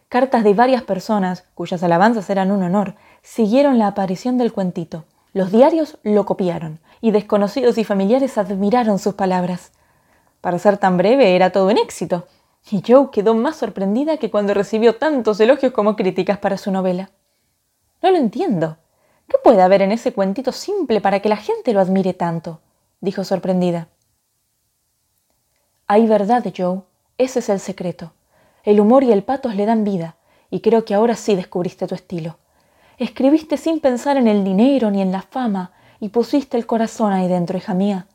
Cartas 0.08 0.42
de 0.42 0.54
varias 0.54 0.82
personas, 0.82 1.44
cuyas 1.54 1.82
alabanzas 1.84 2.30
eran 2.30 2.50
un 2.50 2.62
honor, 2.62 2.94
siguieron 3.24 3.78
la 3.78 3.88
aparición 3.88 4.38
del 4.38 4.52
cuentito. 4.52 5.04
Los 5.32 5.50
diarios 5.50 5.98
lo 6.04 6.26
copiaron, 6.26 6.78
y 7.00 7.10
desconocidos 7.10 7.78
y 7.78 7.84
familiares 7.84 8.38
admiraron 8.38 9.00
sus 9.00 9.14
palabras. 9.14 9.72
Para 10.40 10.58
ser 10.58 10.76
tan 10.76 10.96
breve 10.98 11.34
era 11.34 11.50
todo 11.50 11.68
un 11.68 11.78
éxito, 11.78 12.28
y 12.70 12.82
Joe 12.86 13.08
quedó 13.10 13.34
más 13.34 13.56
sorprendida 13.56 14.18
que 14.18 14.30
cuando 14.30 14.54
recibió 14.54 14.96
tantos 14.96 15.40
elogios 15.40 15.72
como 15.72 15.96
críticas 15.96 16.38
para 16.38 16.58
su 16.58 16.70
novela. 16.70 17.10
No 18.02 18.10
lo 18.10 18.18
entiendo. 18.18 18.76
¿Qué 19.26 19.38
puede 19.42 19.62
haber 19.62 19.80
en 19.80 19.92
ese 19.92 20.12
cuentito 20.12 20.52
simple 20.52 21.00
para 21.00 21.20
que 21.20 21.30
la 21.30 21.38
gente 21.38 21.72
lo 21.72 21.80
admire 21.80 22.12
tanto? 22.12 22.60
dijo 23.00 23.24
sorprendida. 23.24 23.88
Hay 25.86 26.06
verdad, 26.06 26.44
Joe. 26.56 26.82
Ese 27.16 27.38
es 27.38 27.48
el 27.48 27.58
secreto. 27.58 28.12
El 28.64 28.80
humor 28.80 29.02
y 29.02 29.12
el 29.12 29.22
patos 29.22 29.56
le 29.56 29.66
dan 29.66 29.84
vida, 29.84 30.16
y 30.50 30.60
creo 30.60 30.84
que 30.84 30.94
ahora 30.94 31.16
sí 31.16 31.34
descubriste 31.34 31.86
tu 31.86 31.94
estilo. 31.94 32.36
Escribiste 32.98 33.56
sin 33.56 33.80
pensar 33.80 34.16
en 34.16 34.28
el 34.28 34.44
dinero 34.44 34.90
ni 34.90 35.02
en 35.02 35.12
la 35.12 35.22
fama, 35.22 35.72
y 36.00 36.10
pusiste 36.10 36.56
el 36.56 36.66
corazón 36.66 37.12
ahí 37.12 37.28
dentro, 37.28 37.56
hija 37.58 37.74
mía. 37.74 38.06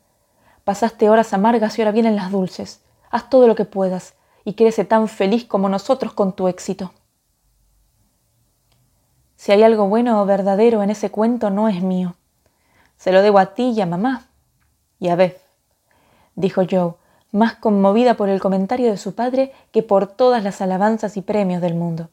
Pasaste 0.64 1.10
horas 1.10 1.32
amargas 1.32 1.78
y 1.78 1.82
ahora 1.82 1.92
vienen 1.92 2.16
las 2.16 2.30
dulces. 2.30 2.82
Haz 3.10 3.28
todo 3.28 3.46
lo 3.46 3.54
que 3.54 3.64
puedas, 3.64 4.14
y 4.44 4.54
crece 4.54 4.84
tan 4.84 5.08
feliz 5.08 5.44
como 5.44 5.68
nosotros 5.68 6.12
con 6.12 6.32
tu 6.32 6.48
éxito. 6.48 6.92
Si 9.36 9.52
hay 9.52 9.62
algo 9.62 9.88
bueno 9.88 10.20
o 10.20 10.26
verdadero 10.26 10.82
en 10.82 10.90
ese 10.90 11.10
cuento, 11.10 11.50
no 11.50 11.68
es 11.68 11.82
mío. 11.82 12.14
Se 12.96 13.12
lo 13.12 13.22
debo 13.22 13.38
a 13.38 13.54
ti 13.54 13.70
y 13.70 13.80
a 13.80 13.86
mamá. 13.86 14.26
Y 14.98 15.08
a 15.08 15.16
Beth, 15.16 15.40
dijo 16.34 16.62
Joe, 16.70 16.94
más 17.32 17.54
conmovida 17.54 18.14
por 18.14 18.28
el 18.28 18.40
comentario 18.40 18.90
de 18.90 18.98
su 18.98 19.14
padre 19.14 19.52
que 19.72 19.82
por 19.82 20.06
todas 20.06 20.44
las 20.44 20.60
alabanzas 20.60 21.16
y 21.16 21.22
premios 21.22 21.62
del 21.62 21.74
mundo. 21.74 22.10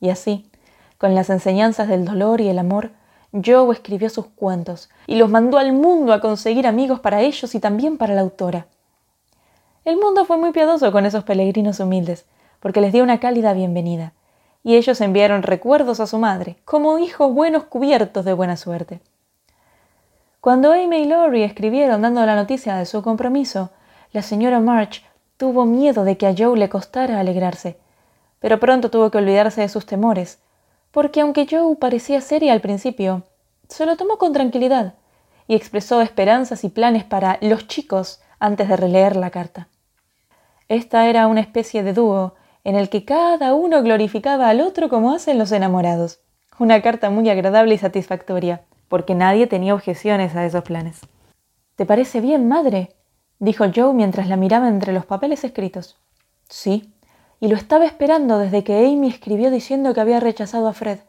Y 0.00 0.10
así, 0.10 0.50
con 1.04 1.14
las 1.14 1.28
enseñanzas 1.28 1.86
del 1.86 2.06
dolor 2.06 2.40
y 2.40 2.48
el 2.48 2.58
amor, 2.58 2.90
Joe 3.30 3.70
escribió 3.74 4.08
sus 4.08 4.24
cuentos 4.24 4.88
y 5.06 5.16
los 5.16 5.28
mandó 5.28 5.58
al 5.58 5.74
mundo 5.74 6.14
a 6.14 6.20
conseguir 6.22 6.66
amigos 6.66 6.98
para 6.98 7.20
ellos 7.20 7.54
y 7.54 7.60
también 7.60 7.98
para 7.98 8.14
la 8.14 8.22
autora. 8.22 8.68
El 9.84 9.98
mundo 9.98 10.24
fue 10.24 10.38
muy 10.38 10.52
piadoso 10.52 10.90
con 10.92 11.04
esos 11.04 11.22
peregrinos 11.24 11.78
humildes, 11.78 12.24
porque 12.58 12.80
les 12.80 12.90
dio 12.90 13.02
una 13.02 13.20
cálida 13.20 13.52
bienvenida, 13.52 14.14
y 14.62 14.76
ellos 14.76 14.98
enviaron 15.02 15.42
recuerdos 15.42 16.00
a 16.00 16.06
su 16.06 16.16
madre, 16.16 16.56
como 16.64 16.98
hijos 16.98 17.34
buenos 17.34 17.64
cubiertos 17.64 18.24
de 18.24 18.32
buena 18.32 18.56
suerte. 18.56 19.02
Cuando 20.40 20.72
Amy 20.72 21.02
y 21.02 21.04
Laurie 21.04 21.44
escribieron 21.44 22.00
dando 22.00 22.24
la 22.24 22.34
noticia 22.34 22.76
de 22.76 22.86
su 22.86 23.02
compromiso, 23.02 23.68
la 24.12 24.22
señora 24.22 24.58
March 24.58 25.04
tuvo 25.36 25.66
miedo 25.66 26.04
de 26.04 26.16
que 26.16 26.26
a 26.26 26.34
Joe 26.34 26.56
le 26.56 26.70
costara 26.70 27.20
alegrarse, 27.20 27.76
pero 28.40 28.58
pronto 28.58 28.90
tuvo 28.90 29.10
que 29.10 29.18
olvidarse 29.18 29.60
de 29.60 29.68
sus 29.68 29.84
temores, 29.84 30.38
porque 30.94 31.20
aunque 31.20 31.48
Joe 31.50 31.74
parecía 31.74 32.20
seria 32.20 32.52
al 32.52 32.60
principio, 32.60 33.24
se 33.68 33.84
lo 33.84 33.96
tomó 33.96 34.16
con 34.16 34.32
tranquilidad 34.32 34.94
y 35.48 35.56
expresó 35.56 36.00
esperanzas 36.00 36.62
y 36.62 36.68
planes 36.68 37.02
para 37.02 37.36
los 37.40 37.66
chicos 37.66 38.22
antes 38.38 38.68
de 38.68 38.76
releer 38.76 39.16
la 39.16 39.30
carta. 39.30 39.66
Esta 40.68 41.08
era 41.08 41.26
una 41.26 41.40
especie 41.40 41.82
de 41.82 41.94
dúo 41.94 42.36
en 42.62 42.76
el 42.76 42.90
que 42.90 43.04
cada 43.04 43.54
uno 43.54 43.82
glorificaba 43.82 44.48
al 44.48 44.60
otro 44.60 44.88
como 44.88 45.12
hacen 45.12 45.36
los 45.36 45.50
enamorados. 45.50 46.20
Una 46.60 46.80
carta 46.80 47.10
muy 47.10 47.28
agradable 47.28 47.74
y 47.74 47.78
satisfactoria, 47.78 48.62
porque 48.88 49.16
nadie 49.16 49.48
tenía 49.48 49.74
objeciones 49.74 50.36
a 50.36 50.46
esos 50.46 50.62
planes. 50.62 51.00
¿Te 51.74 51.86
parece 51.86 52.20
bien, 52.20 52.46
madre? 52.46 52.94
dijo 53.40 53.64
Joe 53.74 53.92
mientras 53.94 54.28
la 54.28 54.36
miraba 54.36 54.68
entre 54.68 54.92
los 54.92 55.04
papeles 55.04 55.42
escritos. 55.42 55.96
Sí, 56.48 56.93
y 57.40 57.48
lo 57.48 57.56
estaba 57.56 57.84
esperando 57.84 58.38
desde 58.38 58.64
que 58.64 58.86
Amy 58.86 59.08
escribió 59.08 59.50
diciendo 59.50 59.94
que 59.94 60.00
había 60.00 60.20
rechazado 60.20 60.68
a 60.68 60.72
Fred. 60.72 61.00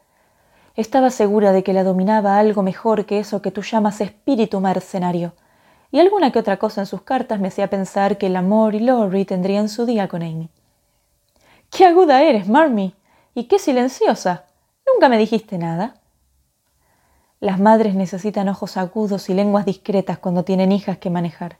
Estaba 0.74 1.10
segura 1.10 1.52
de 1.52 1.62
que 1.62 1.72
la 1.72 1.84
dominaba 1.84 2.38
algo 2.38 2.62
mejor 2.62 3.06
que 3.06 3.18
eso 3.18 3.42
que 3.42 3.50
tú 3.50 3.62
llamas 3.62 4.00
espíritu 4.00 4.60
mercenario 4.60 5.32
y 5.90 6.00
alguna 6.00 6.30
que 6.30 6.38
otra 6.38 6.58
cosa 6.58 6.82
en 6.82 6.86
sus 6.86 7.02
cartas 7.02 7.40
me 7.40 7.48
hacía 7.48 7.70
pensar 7.70 8.18
que 8.18 8.26
el 8.26 8.36
amor 8.36 8.74
y 8.74 8.80
Laurie 8.80 9.24
tendrían 9.24 9.68
su 9.68 9.86
día 9.86 10.08
con 10.08 10.22
Amy. 10.22 10.50
¡Qué 11.70 11.86
aguda 11.86 12.22
eres, 12.22 12.48
Marmy! 12.48 12.94
¡Y 13.34 13.44
qué 13.44 13.58
silenciosa! 13.58 14.44
Nunca 14.86 15.08
me 15.08 15.18
dijiste 15.18 15.58
nada. 15.58 15.94
Las 17.40 17.58
madres 17.60 17.94
necesitan 17.94 18.48
ojos 18.48 18.76
agudos 18.76 19.28
y 19.28 19.34
lenguas 19.34 19.64
discretas 19.64 20.18
cuando 20.18 20.42
tienen 20.42 20.72
hijas 20.72 20.98
que 20.98 21.10
manejar. 21.10 21.58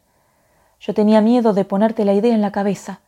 Yo 0.80 0.94
tenía 0.94 1.20
miedo 1.20 1.52
de 1.52 1.64
ponerte 1.64 2.04
la 2.04 2.14
idea 2.14 2.34
en 2.34 2.42
la 2.42 2.52
cabeza. 2.52 3.00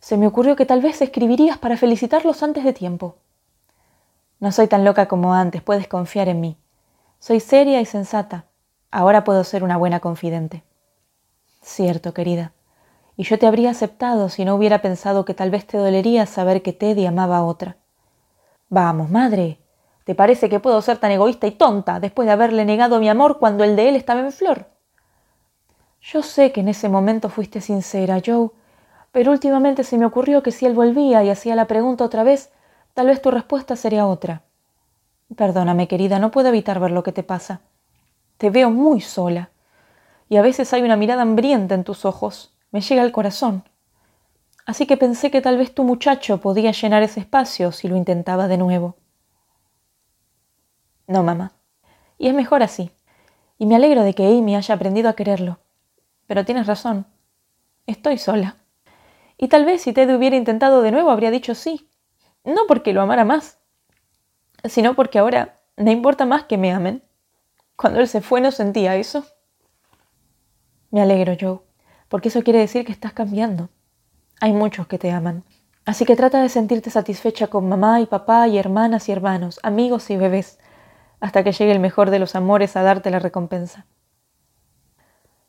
Se 0.00 0.16
me 0.16 0.26
ocurrió 0.26 0.56
que 0.56 0.66
tal 0.66 0.80
vez 0.80 1.00
escribirías 1.02 1.58
para 1.58 1.76
felicitarlos 1.76 2.42
antes 2.42 2.64
de 2.64 2.72
tiempo. 2.72 3.16
No 4.40 4.50
soy 4.50 4.66
tan 4.66 4.84
loca 4.84 5.06
como 5.06 5.34
antes, 5.34 5.62
puedes 5.62 5.86
confiar 5.86 6.28
en 6.28 6.40
mí. 6.40 6.56
Soy 7.18 7.40
seria 7.40 7.80
y 7.80 7.84
sensata. 7.84 8.46
Ahora 8.90 9.24
puedo 9.24 9.44
ser 9.44 9.62
una 9.62 9.76
buena 9.76 10.00
confidente. 10.00 10.64
Cierto, 11.60 12.14
querida. 12.14 12.52
Y 13.16 13.24
yo 13.24 13.38
te 13.38 13.46
habría 13.46 13.70
aceptado 13.70 14.30
si 14.30 14.46
no 14.46 14.54
hubiera 14.54 14.80
pensado 14.80 15.26
que 15.26 15.34
tal 15.34 15.50
vez 15.50 15.66
te 15.66 15.76
dolería 15.76 16.24
saber 16.24 16.62
que 16.62 16.72
Teddy 16.72 17.04
amaba 17.04 17.36
a 17.36 17.44
otra. 17.44 17.76
Vamos, 18.70 19.10
madre. 19.10 19.58
¿Te 20.04 20.14
parece 20.14 20.48
que 20.48 20.60
puedo 20.60 20.80
ser 20.80 20.96
tan 20.96 21.10
egoísta 21.10 21.46
y 21.46 21.50
tonta 21.50 22.00
después 22.00 22.24
de 22.24 22.32
haberle 22.32 22.64
negado 22.64 22.98
mi 22.98 23.10
amor 23.10 23.38
cuando 23.38 23.62
el 23.62 23.76
de 23.76 23.90
él 23.90 23.96
estaba 23.96 24.20
en 24.20 24.32
flor? 24.32 24.70
Yo 26.00 26.22
sé 26.22 26.50
que 26.50 26.60
en 26.60 26.68
ese 26.68 26.88
momento 26.88 27.28
fuiste 27.28 27.60
sincera, 27.60 28.22
Joe, 28.24 28.48
pero 29.12 29.32
últimamente 29.32 29.84
se 29.84 29.98
me 29.98 30.06
ocurrió 30.06 30.42
que 30.42 30.52
si 30.52 30.66
él 30.66 30.74
volvía 30.74 31.22
y 31.24 31.30
hacía 31.30 31.54
la 31.54 31.66
pregunta 31.66 32.04
otra 32.04 32.22
vez, 32.22 32.52
tal 32.94 33.08
vez 33.08 33.20
tu 33.20 33.30
respuesta 33.30 33.76
sería 33.76 34.06
otra. 34.06 34.42
Perdóname, 35.36 35.88
querida, 35.88 36.18
no 36.18 36.30
puedo 36.30 36.48
evitar 36.48 36.80
ver 36.80 36.90
lo 36.90 37.02
que 37.02 37.12
te 37.12 37.22
pasa. 37.22 37.60
Te 38.36 38.50
veo 38.50 38.70
muy 38.70 39.00
sola. 39.00 39.50
Y 40.28 40.36
a 40.36 40.42
veces 40.42 40.72
hay 40.72 40.82
una 40.82 40.96
mirada 40.96 41.22
hambrienta 41.22 41.74
en 41.74 41.84
tus 41.84 42.04
ojos. 42.04 42.54
Me 42.70 42.80
llega 42.80 43.02
al 43.02 43.12
corazón. 43.12 43.64
Así 44.66 44.86
que 44.86 44.96
pensé 44.96 45.30
que 45.30 45.40
tal 45.40 45.58
vez 45.58 45.74
tu 45.74 45.84
muchacho 45.84 46.40
podía 46.40 46.70
llenar 46.70 47.02
ese 47.02 47.20
espacio 47.20 47.72
si 47.72 47.88
lo 47.88 47.96
intentaba 47.96 48.46
de 48.46 48.58
nuevo. 48.58 48.96
No, 51.08 51.24
mamá. 51.24 51.52
Y 52.18 52.28
es 52.28 52.34
mejor 52.34 52.62
así. 52.62 52.92
Y 53.58 53.66
me 53.66 53.74
alegro 53.74 54.04
de 54.04 54.14
que 54.14 54.26
Amy 54.26 54.54
haya 54.54 54.74
aprendido 54.74 55.08
a 55.08 55.14
quererlo. 55.14 55.58
Pero 56.28 56.44
tienes 56.44 56.68
razón. 56.68 57.06
Estoy 57.86 58.18
sola. 58.18 58.59
Y 59.42 59.48
tal 59.48 59.64
vez 59.64 59.80
si 59.80 59.94
Ted 59.94 60.14
hubiera 60.14 60.36
intentado 60.36 60.82
de 60.82 60.92
nuevo 60.92 61.10
habría 61.10 61.30
dicho 61.30 61.54
sí. 61.54 61.88
No 62.44 62.66
porque 62.68 62.92
lo 62.92 63.00
amara 63.00 63.24
más, 63.24 63.58
sino 64.64 64.94
porque 64.94 65.18
ahora 65.18 65.56
me 65.78 65.92
importa 65.92 66.26
más 66.26 66.44
que 66.44 66.58
me 66.58 66.70
amen. 66.70 67.02
Cuando 67.74 68.00
él 68.00 68.08
se 68.08 68.20
fue 68.20 68.42
no 68.42 68.50
sentía 68.50 68.96
eso. 68.96 69.24
Me 70.90 71.00
alegro, 71.00 71.38
Joe, 71.40 71.60
porque 72.10 72.28
eso 72.28 72.42
quiere 72.42 72.58
decir 72.58 72.84
que 72.84 72.92
estás 72.92 73.14
cambiando. 73.14 73.70
Hay 74.42 74.52
muchos 74.52 74.86
que 74.86 74.98
te 74.98 75.10
aman. 75.10 75.42
Así 75.86 76.04
que 76.04 76.16
trata 76.16 76.42
de 76.42 76.50
sentirte 76.50 76.90
satisfecha 76.90 77.46
con 77.46 77.66
mamá 77.66 77.98
y 78.02 78.06
papá 78.06 78.46
y 78.46 78.58
hermanas 78.58 79.08
y 79.08 79.12
hermanos, 79.12 79.58
amigos 79.62 80.10
y 80.10 80.18
bebés, 80.18 80.58
hasta 81.18 81.42
que 81.44 81.52
llegue 81.52 81.72
el 81.72 81.80
mejor 81.80 82.10
de 82.10 82.18
los 82.18 82.34
amores 82.34 82.76
a 82.76 82.82
darte 82.82 83.10
la 83.10 83.20
recompensa. 83.20 83.86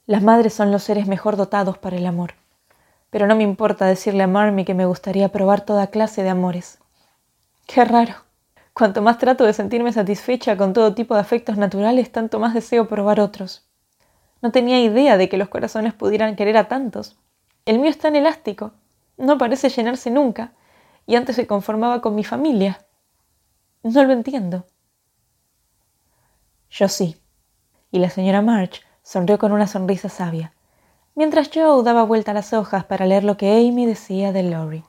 Las 0.05 0.23
madres 0.23 0.53
son 0.53 0.71
los 0.71 0.83
seres 0.83 1.07
mejor 1.07 1.35
dotados 1.35 1.77
para 1.77 1.97
el 1.97 2.05
amor, 2.05 2.35
pero 3.11 3.27
no 3.27 3.35
me 3.35 3.43
importa 3.43 3.85
decirle 3.85 4.23
a 4.23 4.27
Marmy 4.27 4.65
que 4.65 4.73
me 4.73 4.87
gustaría 4.87 5.29
probar 5.29 5.61
toda 5.61 5.87
clase 5.87 6.23
de 6.23 6.29
amores. 6.29 6.79
Qué 7.67 7.85
raro. 7.85 8.15
Cuanto 8.73 9.01
más 9.01 9.19
trato 9.19 9.43
de 9.43 9.53
sentirme 9.53 9.93
satisfecha 9.93 10.57
con 10.57 10.73
todo 10.73 10.95
tipo 10.95 11.13
de 11.13 11.19
afectos 11.19 11.57
naturales, 11.57 12.11
tanto 12.11 12.39
más 12.39 12.53
deseo 12.53 12.87
probar 12.87 13.19
otros. 13.19 13.67
No 14.41 14.51
tenía 14.51 14.81
idea 14.81 15.17
de 15.17 15.29
que 15.29 15.37
los 15.37 15.49
corazones 15.49 15.93
pudieran 15.93 16.35
querer 16.35 16.57
a 16.57 16.67
tantos. 16.67 17.17
El 17.65 17.79
mío 17.79 17.89
es 17.89 17.99
tan 17.99 18.15
elástico, 18.15 18.71
no 19.17 19.37
parece 19.37 19.69
llenarse 19.69 20.09
nunca, 20.09 20.53
y 21.05 21.15
antes 21.15 21.35
se 21.35 21.45
conformaba 21.45 22.01
con 22.01 22.15
mi 22.15 22.23
familia. 22.23 22.85
No 23.83 24.03
lo 24.03 24.13
entiendo. 24.13 24.65
Yo 26.69 26.87
sí. 26.87 27.17
Y 27.91 27.99
la 27.99 28.09
señora 28.09 28.41
March 28.41 28.81
sonrió 29.03 29.37
con 29.37 29.51
una 29.51 29.67
sonrisa 29.67 30.07
sabia, 30.07 30.53
mientras 31.15 31.49
Joe 31.53 31.83
daba 31.83 32.03
vuelta 32.03 32.33
las 32.33 32.53
hojas 32.53 32.85
para 32.85 33.05
leer 33.05 33.23
lo 33.23 33.37
que 33.37 33.51
Amy 33.51 33.85
decía 33.85 34.31
de 34.31 34.43
Lori. 34.43 34.83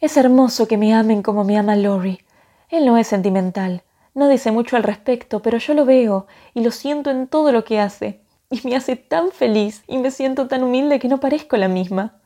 Es 0.00 0.16
hermoso 0.16 0.66
que 0.66 0.76
me 0.76 0.94
amen 0.94 1.22
como 1.22 1.44
me 1.44 1.56
ama 1.58 1.76
Lori. 1.76 2.20
Él 2.68 2.86
no 2.86 2.98
es 2.98 3.06
sentimental, 3.06 3.82
no 4.14 4.28
dice 4.28 4.50
mucho 4.50 4.76
al 4.76 4.82
respecto, 4.82 5.40
pero 5.40 5.58
yo 5.58 5.74
lo 5.74 5.84
veo 5.84 6.26
y 6.54 6.62
lo 6.62 6.70
siento 6.70 7.10
en 7.10 7.26
todo 7.28 7.52
lo 7.52 7.64
que 7.64 7.80
hace, 7.80 8.20
y 8.50 8.66
me 8.66 8.76
hace 8.76 8.96
tan 8.96 9.30
feliz 9.30 9.82
y 9.86 9.98
me 9.98 10.10
siento 10.10 10.48
tan 10.48 10.62
humilde 10.62 10.98
que 10.98 11.08
no 11.08 11.20
parezco 11.20 11.56
la 11.56 11.68
misma. 11.68 12.20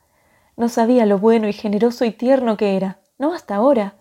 No 0.56 0.68
sabía 0.68 1.06
lo 1.06 1.18
bueno 1.18 1.48
y 1.48 1.52
generoso 1.52 2.04
y 2.04 2.10
tierno 2.10 2.56
que 2.56 2.76
era, 2.76 2.98
no 3.18 3.32
hasta 3.32 3.54
ahora, 3.54 3.94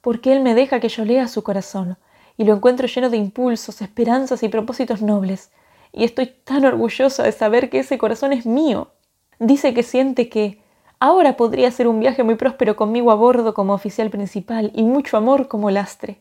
porque 0.00 0.32
él 0.32 0.40
me 0.40 0.54
deja 0.54 0.80
que 0.80 0.88
yo 0.88 1.04
lea 1.04 1.28
su 1.28 1.42
corazón, 1.42 1.98
y 2.36 2.44
lo 2.44 2.54
encuentro 2.54 2.86
lleno 2.86 3.10
de 3.10 3.16
impulsos, 3.16 3.82
esperanzas 3.82 4.42
y 4.42 4.48
propósitos 4.48 5.02
nobles, 5.02 5.50
y 5.92 6.04
estoy 6.04 6.26
tan 6.26 6.64
orgullosa 6.64 7.22
de 7.22 7.32
saber 7.32 7.70
que 7.70 7.80
ese 7.80 7.98
corazón 7.98 8.32
es 8.32 8.46
mío. 8.46 8.92
Dice 9.38 9.74
que 9.74 9.82
siente 9.82 10.28
que 10.28 10.62
ahora 10.98 11.36
podría 11.36 11.70
ser 11.70 11.88
un 11.88 12.00
viaje 12.00 12.22
muy 12.22 12.36
próspero 12.36 12.76
conmigo 12.76 13.10
a 13.10 13.14
bordo 13.14 13.54
como 13.54 13.74
oficial 13.74 14.10
principal 14.10 14.72
y 14.74 14.82
mucho 14.84 15.16
amor 15.16 15.48
como 15.48 15.70
lastre. 15.70 16.20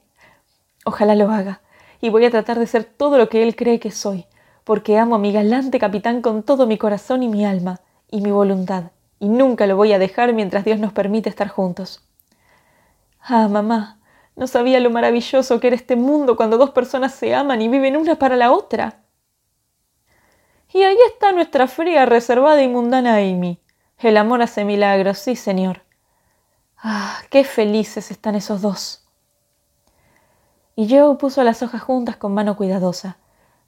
Ojalá 0.86 1.16
lo 1.16 1.32
haga, 1.32 1.62
y 2.02 2.10
voy 2.10 2.26
a 2.26 2.32
tratar 2.32 2.60
de 2.60 2.68
ser 2.68 2.84
todo 2.84 3.18
lo 3.18 3.30
que 3.30 3.44
él 3.44 3.56
cree 3.56 3.80
que 3.80 3.92
soy, 3.92 4.26
porque 4.64 4.98
amo 4.98 5.16
a 5.16 5.20
mi 5.20 5.32
galante 5.32 5.80
capitán 5.80 6.22
con 6.22 6.44
todo 6.44 6.68
mi 6.68 6.78
corazón 6.78 7.24
y 7.24 7.28
mi 7.28 7.46
alma, 7.46 7.80
y 8.12 8.22
mi 8.22 8.32
voluntad, 8.32 8.92
y 9.20 9.30
nunca 9.30 9.66
lo 9.66 9.76
voy 9.76 9.94
a 9.94 10.00
dejar 10.00 10.34
mientras 10.34 10.66
Dios 10.66 10.80
nos 10.80 10.94
permite 10.94 11.30
estar 11.30 11.48
juntos. 11.48 12.04
Ah, 13.20 13.48
mamá, 13.48 13.98
no 14.36 14.48
sabía 14.48 14.80
lo 14.80 14.90
maravilloso 14.90 15.60
que 15.60 15.68
era 15.68 15.76
este 15.76 15.96
mundo 15.96 16.36
cuando 16.36 16.58
dos 16.58 16.72
personas 16.72 17.14
se 17.14 17.34
aman 17.34 17.62
y 17.62 17.70
viven 17.70 17.98
una 17.98 18.16
para 18.16 18.36
la 18.36 18.52
otra. 18.52 19.05
Y 20.76 20.84
ahí 20.84 20.98
está 21.08 21.32
nuestra 21.32 21.68
fría, 21.68 22.06
reservada 22.06 22.62
y 22.62 22.68
mundana 22.68 23.16
Amy. 23.16 23.62
El 23.98 24.18
amor 24.18 24.42
hace 24.42 24.66
milagros, 24.66 25.20
sí, 25.20 25.38
señor. 25.38 25.84
Ah, 26.78 27.22
qué 27.30 27.46
felices 27.46 28.12
están 28.12 28.36
esos 28.36 28.62
dos. 28.62 29.08
Y 30.76 30.90
Joe 30.90 31.16
puso 31.16 31.46
las 31.46 31.64
hojas 31.64 31.82
juntas 31.82 32.18
con 32.18 32.34
mano 32.34 32.58
cuidadosa, 32.58 33.16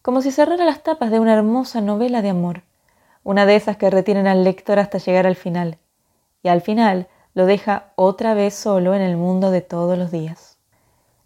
como 0.02 0.22
si 0.22 0.32
cerrara 0.32 0.66
las 0.66 0.84
tapas 0.84 1.10
de 1.10 1.22
una 1.22 1.34
hermosa 1.34 1.80
novela 1.80 2.22
de 2.22 2.28
amor, 2.28 2.64
una 3.24 3.46
de 3.46 3.56
esas 3.56 3.78
que 3.78 3.90
retienen 3.90 4.28
al 4.28 4.44
lector 4.44 4.78
hasta 4.78 4.98
llegar 4.98 5.26
al 5.26 5.38
final, 5.38 5.78
y 6.44 6.50
al 6.50 6.60
final 6.60 7.08
lo 7.34 7.46
deja 7.46 7.94
otra 7.96 8.34
vez 8.34 8.54
solo 8.54 8.94
en 8.94 9.02
el 9.02 9.16
mundo 9.16 9.50
de 9.50 9.62
todos 9.62 9.98
los 9.98 10.12
días. 10.12 10.58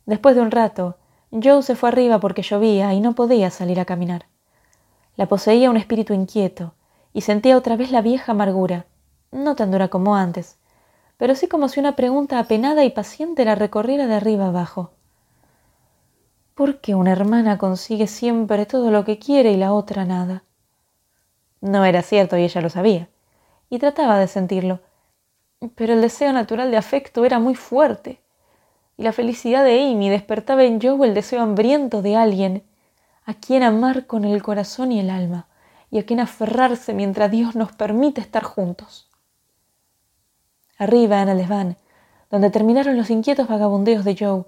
Después 0.05 0.35
de 0.35 0.41
un 0.41 0.51
rato, 0.51 0.99
Joe 1.31 1.63
se 1.63 1.75
fue 1.75 1.89
arriba 1.89 2.19
porque 2.19 2.43
llovía 2.43 2.93
y 2.93 3.01
no 3.01 3.15
podía 3.15 3.49
salir 3.49 3.79
a 3.79 3.85
caminar. 3.85 4.30
La 5.21 5.27
poseía 5.27 5.69
un 5.69 5.77
espíritu 5.77 6.15
inquieto, 6.15 6.73
y 7.13 7.21
sentía 7.21 7.55
otra 7.55 7.75
vez 7.75 7.91
la 7.91 8.01
vieja 8.01 8.31
amargura, 8.31 8.87
no 9.31 9.55
tan 9.55 9.69
dura 9.69 9.87
como 9.87 10.15
antes, 10.15 10.57
pero 11.17 11.35
sí 11.35 11.47
como 11.47 11.69
si 11.69 11.79
una 11.79 11.95
pregunta 11.95 12.39
apenada 12.39 12.83
y 12.85 12.89
paciente 12.89 13.45
la 13.45 13.53
recorriera 13.53 14.07
de 14.07 14.15
arriba 14.15 14.47
abajo. 14.47 14.93
¿Por 16.55 16.81
qué 16.81 16.95
una 16.95 17.11
hermana 17.11 17.59
consigue 17.59 18.07
siempre 18.07 18.65
todo 18.65 18.89
lo 18.89 19.05
que 19.05 19.19
quiere 19.19 19.51
y 19.51 19.57
la 19.57 19.73
otra 19.73 20.05
nada? 20.05 20.41
No 21.61 21.85
era 21.85 22.01
cierto 22.01 22.35
y 22.35 22.41
ella 22.45 22.61
lo 22.61 22.71
sabía, 22.71 23.07
y 23.69 23.77
trataba 23.77 24.17
de 24.17 24.27
sentirlo, 24.27 24.79
pero 25.75 25.93
el 25.93 26.01
deseo 26.01 26.33
natural 26.33 26.71
de 26.71 26.77
afecto 26.77 27.25
era 27.25 27.37
muy 27.37 27.53
fuerte, 27.53 28.19
y 28.97 29.03
la 29.03 29.13
felicidad 29.13 29.63
de 29.65 29.83
Amy 29.83 30.09
despertaba 30.09 30.63
en 30.63 30.81
Joe 30.81 31.07
el 31.07 31.13
deseo 31.13 31.43
hambriento 31.43 32.01
de 32.01 32.15
alguien 32.15 32.63
a 33.31 33.33
quien 33.35 33.63
amar 33.63 34.07
con 34.07 34.25
el 34.25 34.43
corazón 34.43 34.91
y 34.91 34.99
el 34.99 35.09
alma, 35.09 35.47
y 35.89 35.99
a 35.99 36.05
quien 36.05 36.19
aferrarse 36.19 36.93
mientras 36.93 37.31
Dios 37.31 37.55
nos 37.55 37.71
permite 37.71 38.19
estar 38.19 38.43
juntos. 38.43 39.09
Arriba, 40.77 41.21
en 41.21 41.29
el 41.29 41.37
desván, 41.37 41.77
donde 42.29 42.49
terminaron 42.49 42.97
los 42.97 43.09
inquietos 43.09 43.47
vagabundeos 43.47 44.03
de 44.03 44.17
Joe, 44.19 44.43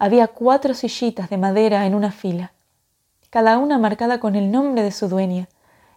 había 0.00 0.26
cuatro 0.26 0.74
sillitas 0.74 1.30
de 1.30 1.38
madera 1.38 1.86
en 1.86 1.94
una 1.94 2.10
fila, 2.10 2.52
cada 3.30 3.58
una 3.58 3.78
marcada 3.78 4.18
con 4.18 4.34
el 4.34 4.50
nombre 4.50 4.82
de 4.82 4.90
su 4.90 5.08
dueña 5.08 5.48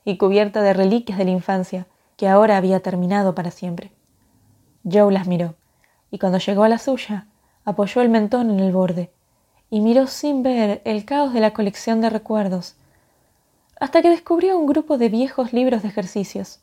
y 0.06 0.18
cubierta 0.18 0.62
de 0.62 0.74
reliquias 0.74 1.18
de 1.18 1.26
la 1.26 1.32
infancia 1.32 1.88
que 2.16 2.28
ahora 2.28 2.58
había 2.58 2.80
terminado 2.82 3.34
para 3.34 3.50
siempre. 3.50 3.92
Joe 4.84 5.12
las 5.12 5.26
miró, 5.26 5.56
y 6.12 6.20
cuando 6.20 6.38
llegó 6.38 6.64
a 6.64 6.70
la 6.70 6.78
suya, 6.78 7.26
apoyó 7.66 8.02
el 8.02 8.10
mentón 8.10 8.52
en 8.52 8.60
el 8.60 8.72
borde 8.72 9.12
y 9.70 9.82
miró 9.82 10.08
sin 10.08 10.42
ver 10.44 10.82
el 10.86 11.06
caos 11.06 11.34
de 11.34 11.40
la 11.40 11.54
colección 11.54 12.02
de 12.02 12.10
recuerdos, 12.10 12.76
hasta 13.80 14.02
que 14.02 14.10
descubrió 14.10 14.58
un 14.58 14.66
grupo 14.66 14.98
de 14.98 15.10
viejos 15.10 15.54
libros 15.54 15.84
de 15.84 15.90
ejercicios. 15.90 16.62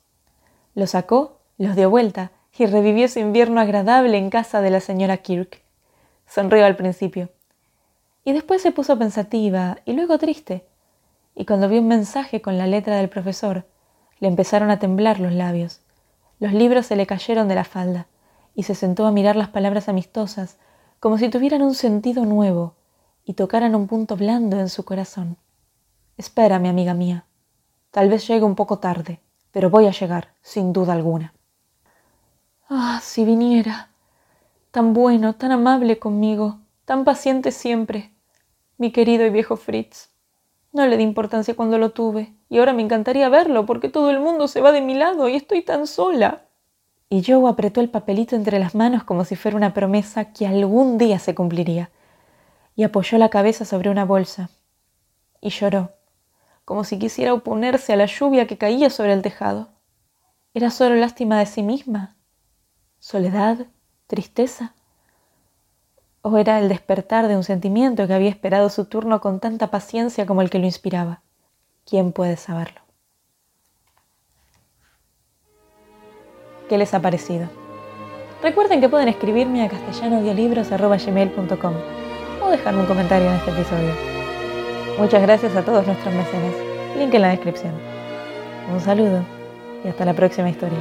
Los 0.74 0.90
sacó, 0.90 1.40
los 1.56 1.76
dio 1.76 1.88
vuelta 1.88 2.32
y 2.58 2.66
revivió 2.66 3.08
su 3.08 3.18
invierno 3.18 3.60
agradable 3.60 4.18
en 4.18 4.30
casa 4.30 4.60
de 4.60 4.70
la 4.70 4.80
señora 4.80 5.18
Kirk. 5.18 5.62
Sonrió 6.26 6.66
al 6.66 6.76
principio, 6.76 7.30
y 8.24 8.32
después 8.32 8.60
se 8.60 8.72
puso 8.72 8.98
pensativa 8.98 9.78
y 9.84 9.92
luego 9.92 10.18
triste, 10.18 10.66
y 11.34 11.44
cuando 11.44 11.68
vio 11.68 11.80
un 11.80 11.88
mensaje 11.88 12.40
con 12.42 12.58
la 12.58 12.66
letra 12.66 12.96
del 12.96 13.08
profesor, 13.08 13.66
le 14.18 14.28
empezaron 14.28 14.70
a 14.70 14.78
temblar 14.78 15.20
los 15.20 15.32
labios. 15.32 15.80
Los 16.40 16.52
libros 16.52 16.86
se 16.86 16.96
le 16.96 17.06
cayeron 17.06 17.46
de 17.46 17.54
la 17.54 17.64
falda, 17.64 18.08
y 18.54 18.64
se 18.64 18.74
sentó 18.74 19.06
a 19.06 19.12
mirar 19.12 19.36
las 19.36 19.48
palabras 19.48 19.88
amistosas 19.88 20.56
como 20.98 21.18
si 21.18 21.28
tuvieran 21.28 21.62
un 21.62 21.74
sentido 21.74 22.24
nuevo 22.24 22.74
y 23.26 23.34
tocaran 23.34 23.74
un 23.74 23.88
punto 23.88 24.16
blando 24.16 24.58
en 24.58 24.68
su 24.70 24.84
corazón. 24.84 25.36
Espérame, 26.16 26.66
amiga 26.66 26.94
mía. 26.94 27.26
Tal 27.90 28.08
vez 28.08 28.26
llegue 28.28 28.44
un 28.44 28.54
poco 28.54 28.78
tarde, 28.78 29.20
pero 29.50 29.68
voy 29.68 29.86
a 29.86 29.90
llegar, 29.90 30.28
sin 30.42 30.72
duda 30.72 30.92
alguna. 30.92 31.34
Ah, 32.70 33.00
si 33.02 33.24
viniera. 33.24 33.90
Tan 34.70 34.92
bueno, 34.92 35.34
tan 35.34 35.50
amable 35.50 35.98
conmigo, 35.98 36.60
tan 36.84 37.04
paciente 37.04 37.50
siempre. 37.50 38.12
Mi 38.78 38.92
querido 38.92 39.26
y 39.26 39.30
viejo 39.30 39.56
Fritz. 39.56 40.10
No 40.72 40.86
le 40.86 40.96
di 40.96 41.02
importancia 41.02 41.56
cuando 41.56 41.78
lo 41.78 41.90
tuve, 41.90 42.32
y 42.48 42.58
ahora 42.58 42.74
me 42.74 42.82
encantaría 42.82 43.28
verlo 43.28 43.66
porque 43.66 43.88
todo 43.88 44.10
el 44.10 44.20
mundo 44.20 44.46
se 44.46 44.60
va 44.60 44.70
de 44.70 44.82
mi 44.82 44.94
lado 44.94 45.28
y 45.28 45.34
estoy 45.34 45.62
tan 45.62 45.88
sola. 45.88 46.44
Y 47.08 47.24
Joe 47.24 47.50
apretó 47.50 47.80
el 47.80 47.90
papelito 47.90 48.36
entre 48.36 48.60
las 48.60 48.74
manos 48.76 49.02
como 49.02 49.24
si 49.24 49.34
fuera 49.34 49.56
una 49.56 49.74
promesa 49.74 50.32
que 50.32 50.46
algún 50.46 50.98
día 50.98 51.18
se 51.18 51.34
cumpliría 51.34 51.90
y 52.76 52.84
apoyó 52.84 53.18
la 53.18 53.30
cabeza 53.30 53.64
sobre 53.64 53.90
una 53.90 54.04
bolsa. 54.04 54.50
Y 55.40 55.50
lloró, 55.50 55.90
como 56.64 56.84
si 56.84 56.96
quisiera 56.98 57.34
oponerse 57.34 57.94
a 57.94 57.96
la 57.96 58.06
lluvia 58.06 58.46
que 58.46 58.58
caía 58.58 58.90
sobre 58.90 59.14
el 59.14 59.22
tejado. 59.22 59.70
¿Era 60.54 60.70
solo 60.70 60.94
lástima 60.94 61.38
de 61.38 61.46
sí 61.46 61.62
misma? 61.62 62.14
¿Soledad? 62.98 63.66
¿Tristeza? 64.06 64.74
¿O 66.22 66.38
era 66.38 66.60
el 66.60 66.68
despertar 66.68 67.26
de 67.28 67.36
un 67.36 67.44
sentimiento 67.44 68.06
que 68.06 68.14
había 68.14 68.30
esperado 68.30 68.68
su 68.68 68.84
turno 68.84 69.20
con 69.20 69.40
tanta 69.40 69.70
paciencia 69.70 70.26
como 70.26 70.42
el 70.42 70.50
que 70.50 70.58
lo 70.58 70.66
inspiraba? 70.66 71.22
¿Quién 71.84 72.12
puede 72.12 72.36
saberlo? 72.36 72.80
¿Qué 76.68 76.76
les 76.78 76.92
ha 76.94 77.00
parecido? 77.00 77.48
Recuerden 78.42 78.80
que 78.80 78.88
pueden 78.88 79.06
escribirme 79.08 79.64
a 79.64 79.68
castellanoaudiolibros.com 79.68 82.05
o 82.46 82.50
dejarme 82.50 82.80
un 82.80 82.86
comentario 82.86 83.28
en 83.28 83.36
este 83.36 83.50
episodio. 83.50 83.90
Muchas 84.98 85.22
gracias 85.22 85.54
a 85.56 85.62
todos 85.62 85.86
nuestros 85.86 86.14
mecenas. 86.14 86.54
Link 86.96 87.12
en 87.12 87.22
la 87.22 87.28
descripción. 87.30 87.72
Un 88.72 88.80
saludo 88.80 89.24
y 89.84 89.88
hasta 89.88 90.04
la 90.04 90.14
próxima 90.14 90.48
historia. 90.48 90.78